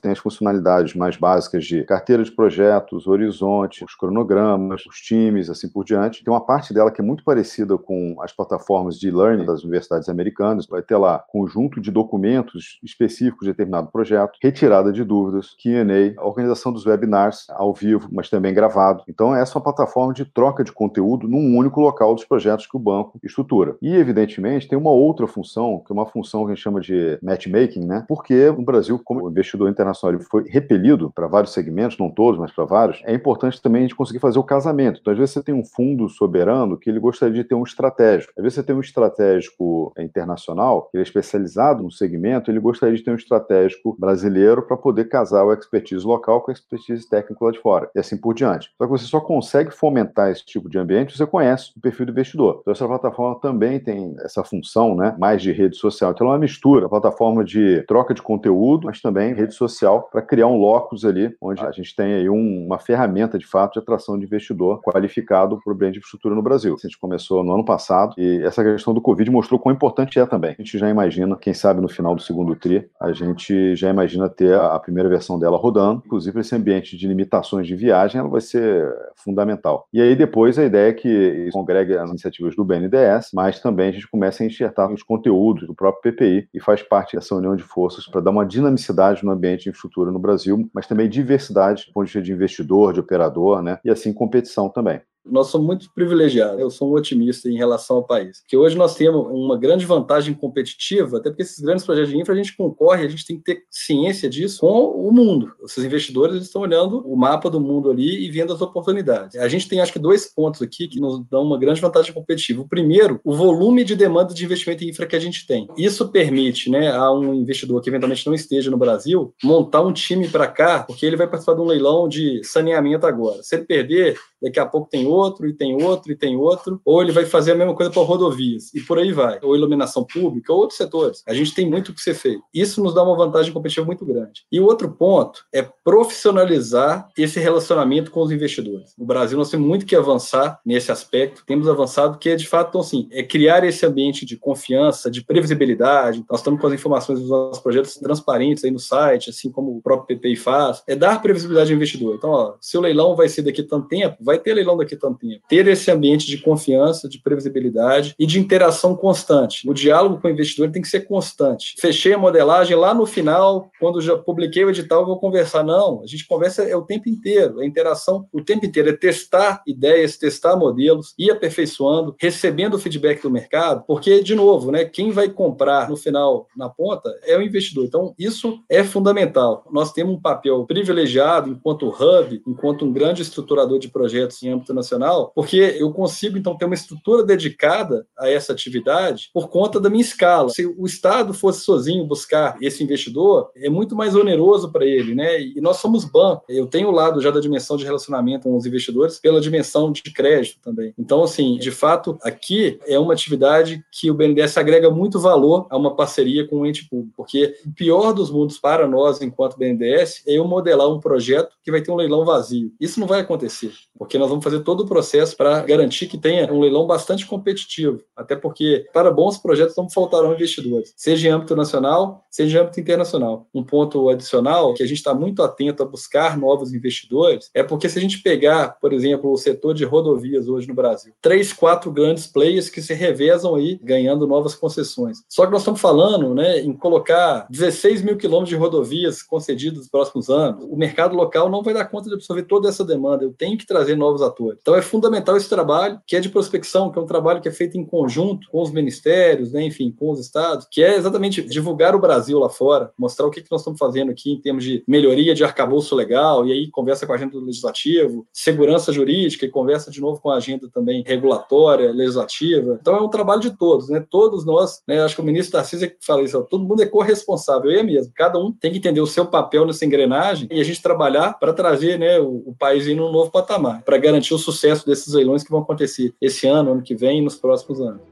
[0.00, 5.68] tem as funcionalidades mais básicas de carteira de projetos, horizonte, os cronogramas, os times, assim
[5.68, 6.24] por diante.
[6.24, 10.08] Tem uma parte dela que é muito parecida com as plataformas de learning das universidades
[10.08, 10.66] americanas.
[10.66, 16.72] Vai ter lá conjunto de documentos específicos de determinado projeto, retirada de dúvidas, Q&A, organização
[16.72, 19.02] dos webinars ao vivo, mas também gravado.
[19.08, 22.76] Então, essa é uma plataforma de troca de conteúdo num único local dos projetos que
[22.76, 23.76] o banco estrutura.
[23.80, 27.18] E, evidentemente, tem uma outra função, que é uma função que a gente chama de
[27.22, 28.04] matchmaking, né?
[28.08, 32.52] Porque o Brasil, como investidor internacional, ele foi repelido para vários segmentos, não todos, mas
[32.52, 35.00] para vários, é importante também a gente conseguir fazer o casamento.
[35.00, 38.32] Então, às vezes, você tem um fundo soberano que ele gostaria de ter um estratégico.
[38.36, 42.96] Às vezes, você tem um estratégico internacional, que ele é especializado no segmento, ele gostaria
[42.96, 47.44] de ter um estratégico brasileiro para poder casar o expertise local com a expertise técnica
[47.44, 48.70] lá de fora, e assim por diante.
[48.76, 52.06] Só que você só consegue fomentar esse tipo de ambiente se você conhece o perfil
[52.06, 52.58] do investidor.
[52.60, 56.12] Então, essa plataforma também tem essa função, né, mais de rede social.
[56.12, 60.22] Então, ela é uma mistura, plataforma de troca de conteúdo, mas também rede social para
[60.22, 63.78] criar um locus ali, onde a gente tem aí um, uma ferramenta, de fato, de
[63.78, 66.76] atração de investidor qualificado para o bem de infraestrutura no Brasil.
[66.78, 70.26] A gente começou no ano passado e essa questão do Covid mostrou quão importante é
[70.26, 70.52] também.
[70.58, 74.28] A gente já imagina, quem sabe no final do segundo TRI, a gente já imagina
[74.28, 76.02] ter a primeira versão dela rodando.
[76.04, 79.86] Inclusive, esse ambiente de limitações de viagem ela vai ser fundamental.
[79.92, 83.92] E aí, depois, a ideia é que congregue as iniciativas do BNDES, mas também a
[83.92, 87.62] gente começa a enxertar os conteúdos do próprio PPI e faz parte dessa união de
[87.62, 91.92] forças para dar uma dinamicidade no ambiente de infraestrutura no Brasil, mas também diversidade do
[91.92, 93.78] ponto de vista de investidor, de operador, né?
[93.84, 95.00] E assim competição também.
[95.30, 96.60] Nós somos muito privilegiados.
[96.60, 98.42] Eu sou um otimista em relação ao país.
[98.46, 102.34] Que hoje nós temos uma grande vantagem competitiva, até porque esses grandes projetos de infra
[102.34, 105.52] a gente concorre, a gente tem que ter ciência disso com o mundo.
[105.64, 109.36] Esses investidores estão olhando o mapa do mundo ali e vendo as oportunidades.
[109.36, 112.62] A gente tem acho que dois pontos aqui que nos dão uma grande vantagem competitiva.
[112.62, 115.68] O primeiro, o volume de demanda de investimento em infra que a gente tem.
[115.76, 120.28] Isso permite, né, a um investidor que eventualmente não esteja no Brasil montar um time
[120.28, 123.42] para cá, porque ele vai participar de um leilão de saneamento agora.
[123.42, 127.02] Se ele perder, daqui a pouco tem outro, e tem outro, e tem outro, ou
[127.02, 130.52] ele vai fazer a mesma coisa para rodovias, e por aí vai, ou iluminação pública,
[130.52, 131.22] ou outros setores.
[131.26, 132.42] A gente tem muito o que ser feito.
[132.52, 134.44] Isso nos dá uma vantagem competitiva muito grande.
[134.50, 138.94] E o outro ponto é profissionalizar esse relacionamento com os investidores.
[138.98, 142.68] No Brasil, nós temos muito que avançar nesse aspecto, temos avançado, que é de fato,
[142.70, 146.24] então, assim, é criar esse ambiente de confiança, de previsibilidade.
[146.30, 149.82] Nós estamos com as informações dos nossos projetos transparentes aí no site, assim como o
[149.82, 152.14] próprio PPI faz, é dar previsibilidade ao investidor.
[152.14, 155.18] Então, ó, se o leilão vai ser daqui tanto tempo, vai ter leilão daqui tanto
[155.18, 155.42] tempo.
[155.48, 159.68] Ter esse ambiente de confiança, de previsibilidade e de interação constante.
[159.68, 161.74] O diálogo com o investidor tem que ser constante.
[161.78, 165.62] Fechei a modelagem lá no final, quando já publiquei o edital, eu vou conversar.
[165.62, 169.62] Não, a gente conversa é o tempo inteiro, a interação o tempo inteiro, é testar
[169.66, 175.10] ideias, testar modelos, ir aperfeiçoando, recebendo o feedback do mercado, porque, de novo, né, quem
[175.10, 177.84] vai comprar no final, na ponta, é o investidor.
[177.84, 179.64] Então, isso é fundamental.
[179.70, 184.74] Nós temos um papel privilegiado enquanto hub, enquanto um grande estruturador de projetos em âmbito
[184.74, 184.89] nacional,
[185.34, 190.02] porque eu consigo, então, ter uma estrutura dedicada a essa atividade por conta da minha
[190.02, 190.48] escala.
[190.50, 195.40] Se o Estado fosse sozinho buscar esse investidor, é muito mais oneroso para ele, né?
[195.40, 196.44] E nós somos banco.
[196.48, 200.02] Eu tenho o lado já da dimensão de relacionamento com os investidores pela dimensão de
[200.02, 200.94] crédito também.
[200.98, 205.76] Então, assim, de fato, aqui é uma atividade que o BNDES agrega muito valor a
[205.76, 210.22] uma parceria com o ente público, porque o pior dos mundos para nós, enquanto BNDES,
[210.26, 212.72] é eu modelar um projeto que vai ter um leilão vazio.
[212.80, 216.52] Isso não vai acontecer porque nós vamos fazer todo o processo para garantir que tenha
[216.52, 221.56] um leilão bastante competitivo, até porque para bons projetos não faltarão investidores, seja em âmbito
[221.56, 223.46] nacional, seja em âmbito internacional.
[223.54, 227.88] Um ponto adicional que a gente está muito atento a buscar novos investidores é porque
[227.88, 231.90] se a gente pegar, por exemplo, o setor de rodovias hoje no Brasil, três, quatro
[231.90, 235.18] grandes players que se revezam aí ganhando novas concessões.
[235.28, 239.88] Só que nós estamos falando né, em colocar 16 mil quilômetros de rodovias concedidas nos
[239.88, 240.64] próximos anos.
[240.68, 243.24] O mercado local não vai dar conta de absorver toda essa demanda.
[243.24, 244.60] Eu tenho que trazer novos atores.
[244.70, 247.50] Então é fundamental esse trabalho, que é de prospecção, que é um trabalho que é
[247.50, 251.96] feito em conjunto com os ministérios, né, enfim, com os estados, que é exatamente divulgar
[251.96, 254.84] o Brasil lá fora, mostrar o que, que nós estamos fazendo aqui em termos de
[254.86, 259.48] melhoria de arcabouço legal, e aí conversa com a agenda do legislativo, segurança jurídica, e
[259.48, 262.78] conversa de novo com a agenda também regulatória, legislativa.
[262.80, 264.06] Então é um trabalho de todos, né?
[264.08, 265.02] Todos nós, né?
[265.02, 268.12] Acho que o ministro Tarcísio fala isso, ó, todo mundo é corresponsável, eu mesmo.
[268.14, 271.52] Cada um tem que entender o seu papel nessa engrenagem e a gente trabalhar para
[271.52, 275.42] trazer né, o, o país em um novo patamar, para garantir o sucesso desses leilões
[275.42, 278.09] que vão acontecer esse ano, ano que vem e nos próximos anos.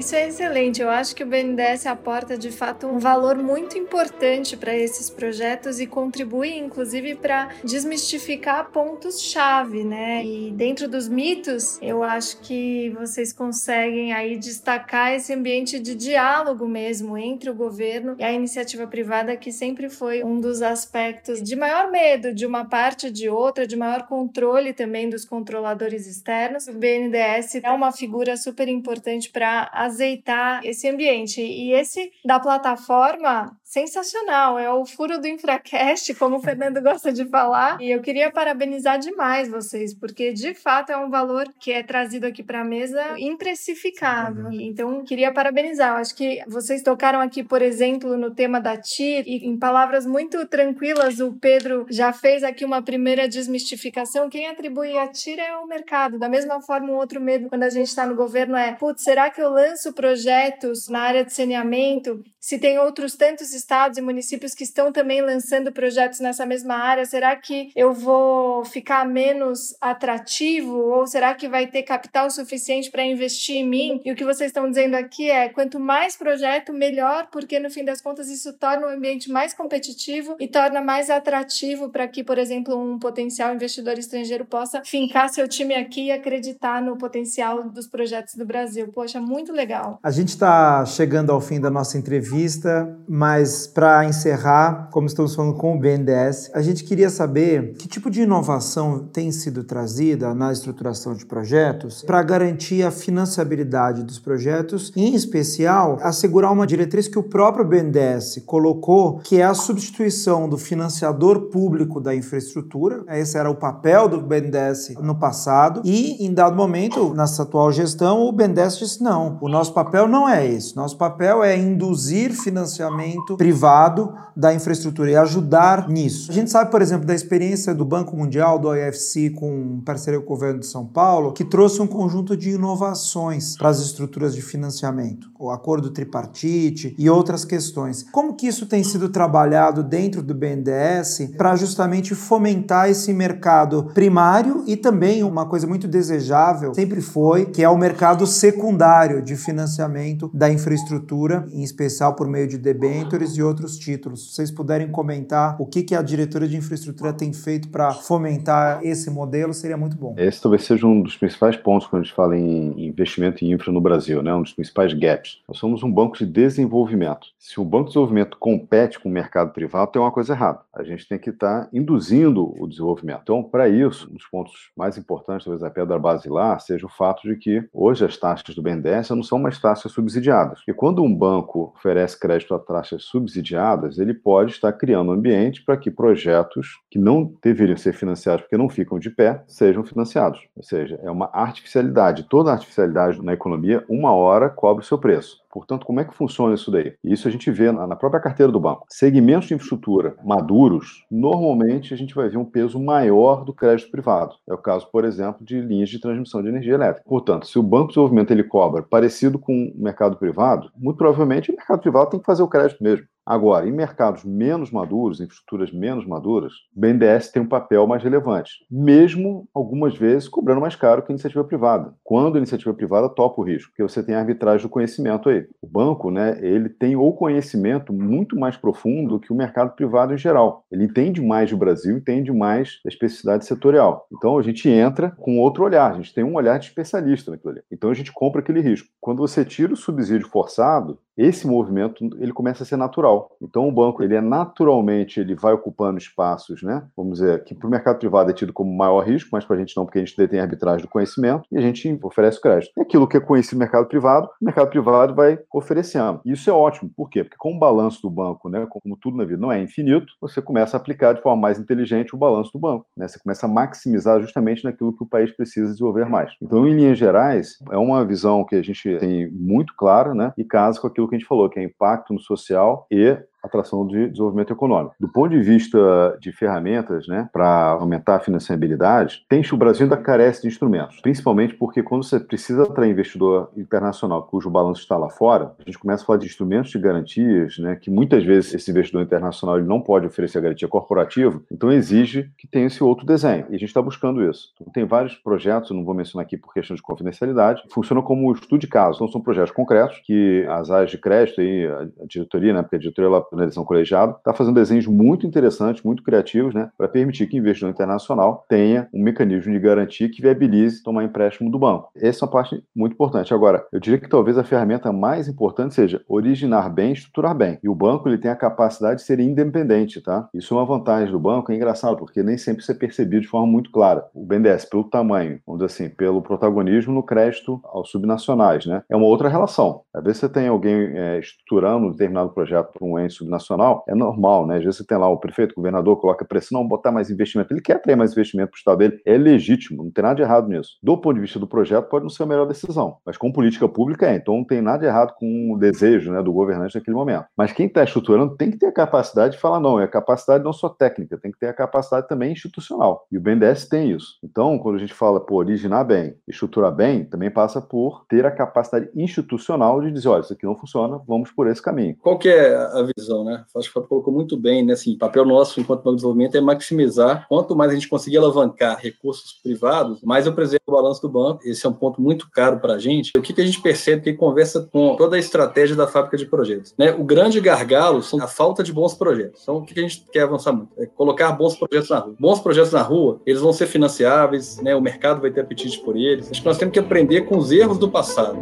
[0.00, 0.80] Isso é excelente.
[0.80, 5.78] Eu acho que o BNDES aporta de fato um valor muito importante para esses projetos
[5.78, 10.24] e contribui, inclusive, para desmistificar pontos-chave, né?
[10.24, 16.66] E dentro dos mitos, eu acho que vocês conseguem aí destacar esse ambiente de diálogo
[16.66, 21.54] mesmo entre o governo e a iniciativa privada, que sempre foi um dos aspectos de
[21.54, 26.68] maior medo de uma parte de outra, de maior controle também dos controladores externos.
[26.68, 31.40] O BNDES é uma figura super importante para azeitar esse ambiente.
[31.40, 34.58] E esse da plataforma, sensacional.
[34.58, 37.80] É o furo do Infracast, como o Fernando gosta de falar.
[37.80, 42.26] E eu queria parabenizar demais vocês, porque de fato é um valor que é trazido
[42.26, 44.50] aqui para a mesa imprecificável.
[44.50, 45.90] Então, queria parabenizar.
[45.90, 50.04] Eu acho que vocês tocaram aqui, por exemplo, no tema da TIR, e em palavras
[50.04, 54.28] muito tranquilas, o Pedro já fez aqui uma primeira desmistificação.
[54.28, 56.18] Quem atribui a TIR é o mercado.
[56.18, 59.30] Da mesma forma, um outro medo quando a gente está no governo é: putz, será
[59.30, 64.54] que eu lanço projetos na área de saneamento se tem outros tantos estados e municípios
[64.54, 70.74] que estão também lançando projetos nessa mesma área, será que eu vou ficar menos atrativo
[70.74, 74.00] ou será que vai ter capital suficiente para investir em mim?
[74.04, 77.84] E o que vocês estão dizendo aqui é quanto mais projeto, melhor, porque no fim
[77.84, 82.38] das contas isso torna o ambiente mais competitivo e torna mais atrativo para que, por
[82.38, 87.86] exemplo, um potencial investidor estrangeiro possa fincar seu time aqui e acreditar no potencial dos
[87.86, 88.88] projetos do Brasil.
[88.88, 89.98] Poxa, muito legal.
[90.02, 95.34] A gente está chegando ao fim da nossa entrevista entrevista, mas para encerrar, como estamos
[95.34, 100.32] falando com o BNDES, a gente queria saber que tipo de inovação tem sido trazida
[100.32, 107.08] na estruturação de projetos para garantir a financiabilidade dos projetos em especial, assegurar uma diretriz
[107.08, 113.02] que o próprio BNDES colocou, que é a substituição do financiador público da infraestrutura.
[113.08, 118.20] Esse era o papel do BNDES no passado e, em dado momento, nessa atual gestão,
[118.20, 120.76] o BNDES disse não, o nosso papel não é esse.
[120.76, 126.30] Nosso papel é induzir financiamento privado da infraestrutura e ajudar nisso.
[126.30, 130.26] A gente sabe, por exemplo, da experiência do Banco Mundial, do IFC, com parceria com
[130.26, 134.42] o governo de São Paulo, que trouxe um conjunto de inovações para as estruturas de
[134.42, 138.06] financiamento, o acordo tripartite e outras questões.
[138.10, 144.64] Como que isso tem sido trabalhado dentro do BNDES para justamente fomentar esse mercado primário
[144.66, 150.30] e também uma coisa muito desejável, sempre foi, que é o mercado secundário de financiamento
[150.32, 154.28] da infraestrutura, em especial por meio de debentures e outros títulos.
[154.28, 158.80] Se vocês puderem comentar o que, que a diretoria de infraestrutura tem feito para fomentar
[158.82, 160.14] esse modelo, seria muito bom.
[160.16, 163.72] Esse talvez seja um dos principais pontos quando a gente fala em investimento em infra
[163.72, 164.34] no Brasil, né?
[164.34, 165.40] um dos principais gaps.
[165.48, 167.28] Nós somos um banco de desenvolvimento.
[167.38, 170.60] Se o banco de desenvolvimento compete com o mercado privado, tem uma coisa errada.
[170.74, 173.20] A gente tem que estar tá induzindo o desenvolvimento.
[173.22, 177.22] Então, para isso, um dos pontos mais importantes, talvez a pedra basilar, seja o fato
[177.22, 180.60] de que hoje as taxas do BNDES não são mais taxas subsidiadas.
[180.66, 185.14] E quando um banco oferece oferece crédito a taxas subsidiadas, ele pode estar criando um
[185.14, 189.84] ambiente para que projetos que não deveriam ser financiados porque não ficam de pé sejam
[189.84, 190.40] financiados.
[190.56, 192.26] Ou seja, é uma artificialidade.
[192.28, 195.39] Toda artificialidade na economia, uma hora cobre o seu preço.
[195.50, 196.94] Portanto, como é que funciona isso daí?
[197.02, 198.86] Isso a gente vê na própria carteira do banco.
[198.88, 204.34] Segmentos de infraestrutura maduros, normalmente a gente vai ver um peso maior do crédito privado.
[204.48, 207.08] É o caso, por exemplo, de linhas de transmissão de energia elétrica.
[207.08, 211.50] Portanto, se o banco de desenvolvimento ele cobra parecido com o mercado privado, muito provavelmente
[211.50, 213.06] o mercado privado tem que fazer o crédito mesmo.
[213.24, 218.02] Agora, em mercados menos maduros, em infraestruturas menos maduras, o BNDES tem um papel mais
[218.02, 221.94] relevante, mesmo algumas vezes cobrando mais caro que a iniciativa privada.
[222.02, 225.39] Quando a iniciativa privada topa o risco, porque você tem a arbitragem do conhecimento aí.
[225.60, 230.18] O banco, né, ele tem o conhecimento muito mais profundo que o mercado privado em
[230.18, 230.64] geral.
[230.70, 234.06] Ele entende mais do Brasil, entende mais da especificidade setorial.
[234.12, 237.52] Então a gente entra com outro olhar, a gente tem um olhar de especialista naquilo
[237.52, 237.62] ali.
[237.70, 238.88] Então a gente compra aquele risco.
[239.00, 243.30] Quando você tira o subsídio forçado, esse movimento ele começa a ser natural.
[243.42, 246.82] Então o banco ele é naturalmente ele vai ocupando espaços, né?
[246.96, 249.58] Vamos dizer que para o mercado privado é tido como maior risco, mas para a
[249.58, 252.72] gente não, porque a gente detém a arbitragem do conhecimento e a gente oferece crédito.
[252.76, 256.20] E aquilo que é conhecido no mercado privado, o mercado privado vai oferecendo.
[256.24, 256.90] Isso é ótimo.
[256.94, 257.24] Por quê?
[257.24, 260.40] Porque com o balanço do banco, né, como tudo na vida não é infinito, você
[260.40, 262.86] começa a aplicar de forma mais inteligente o balanço do banco.
[262.96, 263.08] Né?
[263.08, 266.32] Você começa a maximizar justamente naquilo que o país precisa desenvolver mais.
[266.40, 270.32] Então, em linhas gerais, é uma visão que a gente tem muito clara, né?
[270.36, 273.86] E casa com aquilo que a gente falou, que é impacto no social e atração
[273.86, 274.94] de desenvolvimento econômico.
[274.98, 279.96] Do ponto de vista de ferramentas, né, para aumentar a financiabilidade, tem o Brasil ainda
[279.96, 285.08] carece de instrumentos, principalmente porque quando você precisa atrair investidor internacional cujo balanço está lá
[285.08, 288.70] fora, a gente começa a falar de instrumentos de garantias, né, que muitas vezes esse
[288.70, 293.06] investidor internacional ele não pode oferecer a garantia corporativa, então exige que tenha esse outro
[293.06, 293.46] desenho.
[293.50, 294.52] E a gente está buscando isso.
[294.60, 298.60] Então, tem vários projetos, não vou mencionar aqui por questão de confidencialidade, funcionam como estudo
[298.60, 298.96] de caso.
[298.96, 302.78] Então são projetos concretos que as áreas de crédito e a diretoria, né, porque a
[302.78, 307.26] diretoria ela na eleição colegiada, está fazendo desenhos muito interessantes, muito criativos, né, para permitir
[307.26, 311.90] que o investidor internacional tenha um mecanismo de garantia que viabilize tomar empréstimo do banco.
[311.96, 313.32] Essa é uma parte muito importante.
[313.34, 317.58] Agora, eu diria que talvez a ferramenta mais importante seja originar bem, estruturar bem.
[317.62, 320.28] E o banco ele tem a capacidade de ser independente, tá?
[320.34, 323.28] Isso é uma vantagem do banco, é engraçado, porque nem sempre isso é percebido de
[323.28, 324.04] forma muito clara.
[324.14, 328.82] O BNDES, pelo tamanho, vamos dizer assim, pelo protagonismo no crédito aos subnacionais, né?
[328.88, 329.82] É uma outra relação.
[329.94, 333.94] Às vezes você tem alguém é, estruturando um determinado projeto para um ente subnacional, é
[333.94, 334.56] normal, né?
[334.56, 337.52] Às vezes você tem lá o prefeito, o governador, coloca pressão, não, botar mais investimento.
[337.52, 340.22] Ele quer ter mais investimento para o Estado dele, é legítimo, não tem nada de
[340.22, 340.76] errado nisso.
[340.82, 343.68] Do ponto de vista do projeto, pode não ser a melhor decisão, mas com política
[343.68, 346.96] pública é, então não tem nada de errado com o desejo né, do governante naquele
[346.96, 347.26] momento.
[347.36, 350.44] Mas quem está estruturando tem que ter a capacidade de falar, não, é a capacidade
[350.44, 353.06] não só técnica, tem que ter a capacidade também institucional.
[353.10, 354.18] E o BNDES tem isso.
[354.22, 358.30] Então, quando a gente fala, por originar bem, estruturar bem, também passa por ter a
[358.30, 361.96] capacidade institucional de dizer, olha, isso aqui não funciona, vamos por esse caminho.
[362.00, 363.44] Qual que é a visão, né?
[363.54, 364.72] Acho que o Fábio colocou muito bem, né?
[364.72, 367.26] Assim, papel nosso enquanto Banco de Desenvolvimento é maximizar.
[367.28, 371.40] Quanto mais a gente conseguir alavancar recursos privados, mais eu preservo o balanço do banco.
[371.44, 373.12] Esse é um ponto muito caro para a gente.
[373.16, 376.26] O que, que a gente percebe que conversa com toda a estratégia da fábrica de
[376.26, 376.74] projetos?
[376.78, 376.92] Né?
[376.92, 379.42] O grande gargalo são a falta de bons projetos.
[379.42, 380.70] Então, o que, que a gente quer avançar muito?
[380.78, 382.14] É colocar bons projetos na rua.
[382.18, 384.74] Bons projetos na rua, eles vão ser financiáveis, né?
[384.74, 386.30] o mercado vai ter apetite por eles.
[386.30, 388.38] Acho que nós temos que aprender com os erros do passado.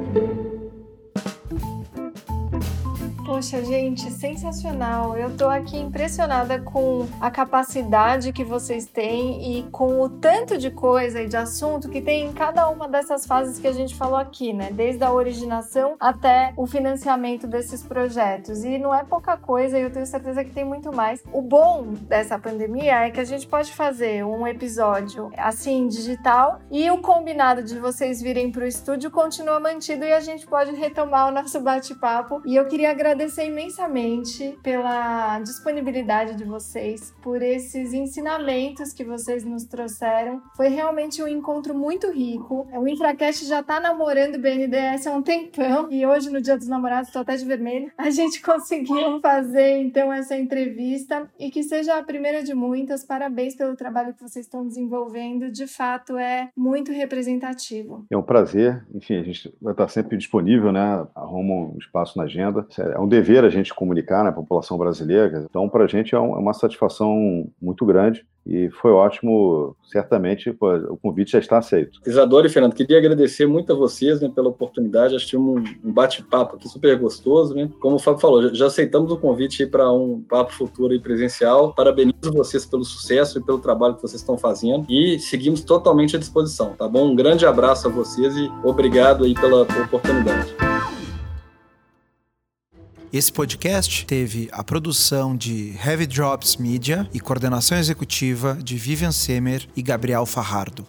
[3.39, 5.17] Poxa, gente, sensacional.
[5.17, 10.73] Eu tô aqui impressionada com a capacidade que vocês têm e com o tanto de
[10.73, 14.17] coisa e de assunto que tem em cada uma dessas fases que a gente falou
[14.17, 14.71] aqui, né?
[14.73, 18.65] Desde a originação até o financiamento desses projetos.
[18.65, 21.23] E não é pouca coisa, eu tenho certeza que tem muito mais.
[21.33, 26.91] O bom dessa pandemia é que a gente pode fazer um episódio assim digital e
[26.91, 31.29] o combinado de vocês virem para o estúdio continua mantido e a gente pode retomar
[31.29, 32.43] o nosso bate-papo.
[32.45, 39.45] E eu queria agradecer agradecer imensamente pela disponibilidade de vocês, por esses ensinamentos que vocês
[39.45, 40.43] nos trouxeram.
[40.57, 42.67] Foi realmente um encontro muito rico.
[42.73, 46.69] O Infracast já está namorando o BNDES há um tempão e hoje, no Dia dos
[46.69, 47.93] Namorados, estou até de vermelho.
[47.99, 53.05] A gente conseguiu fazer então essa entrevista e que seja a primeira de muitas.
[53.05, 55.51] Parabéns pelo trabalho que vocês estão desenvolvendo.
[55.51, 58.07] De fato, é muito representativo.
[58.11, 58.87] É um prazer.
[58.95, 61.07] Enfim, a gente vai estar sempre disponível, né?
[61.15, 62.67] Arruma um espaço na agenda.
[62.79, 65.47] É um dever a gente comunicar na população brasileira.
[65.49, 69.77] Então, para a gente é, é uma satisfação muito grande e foi ótimo.
[69.85, 72.01] Certamente pô, o convite já está aceito.
[72.07, 75.15] Isadora e Fernando, queria agradecer muito a vocês né, pela oportunidade.
[75.15, 77.55] Acho que um, um bate-papo aqui super gostoso.
[77.55, 77.71] Né?
[77.81, 81.75] Como o Fábio falou, já aceitamos o convite para um papo futuro e presencial.
[81.75, 86.19] Parabenizo vocês pelo sucesso e pelo trabalho que vocês estão fazendo e seguimos totalmente à
[86.19, 86.75] disposição.
[86.75, 87.11] Tá bom?
[87.11, 90.68] Um grande abraço a vocês e obrigado aí pela, pela oportunidade.
[93.11, 99.67] Esse podcast teve a produção de Heavy Drops Media e coordenação executiva de Vivian Semer
[99.75, 100.87] e Gabriel Farrardo.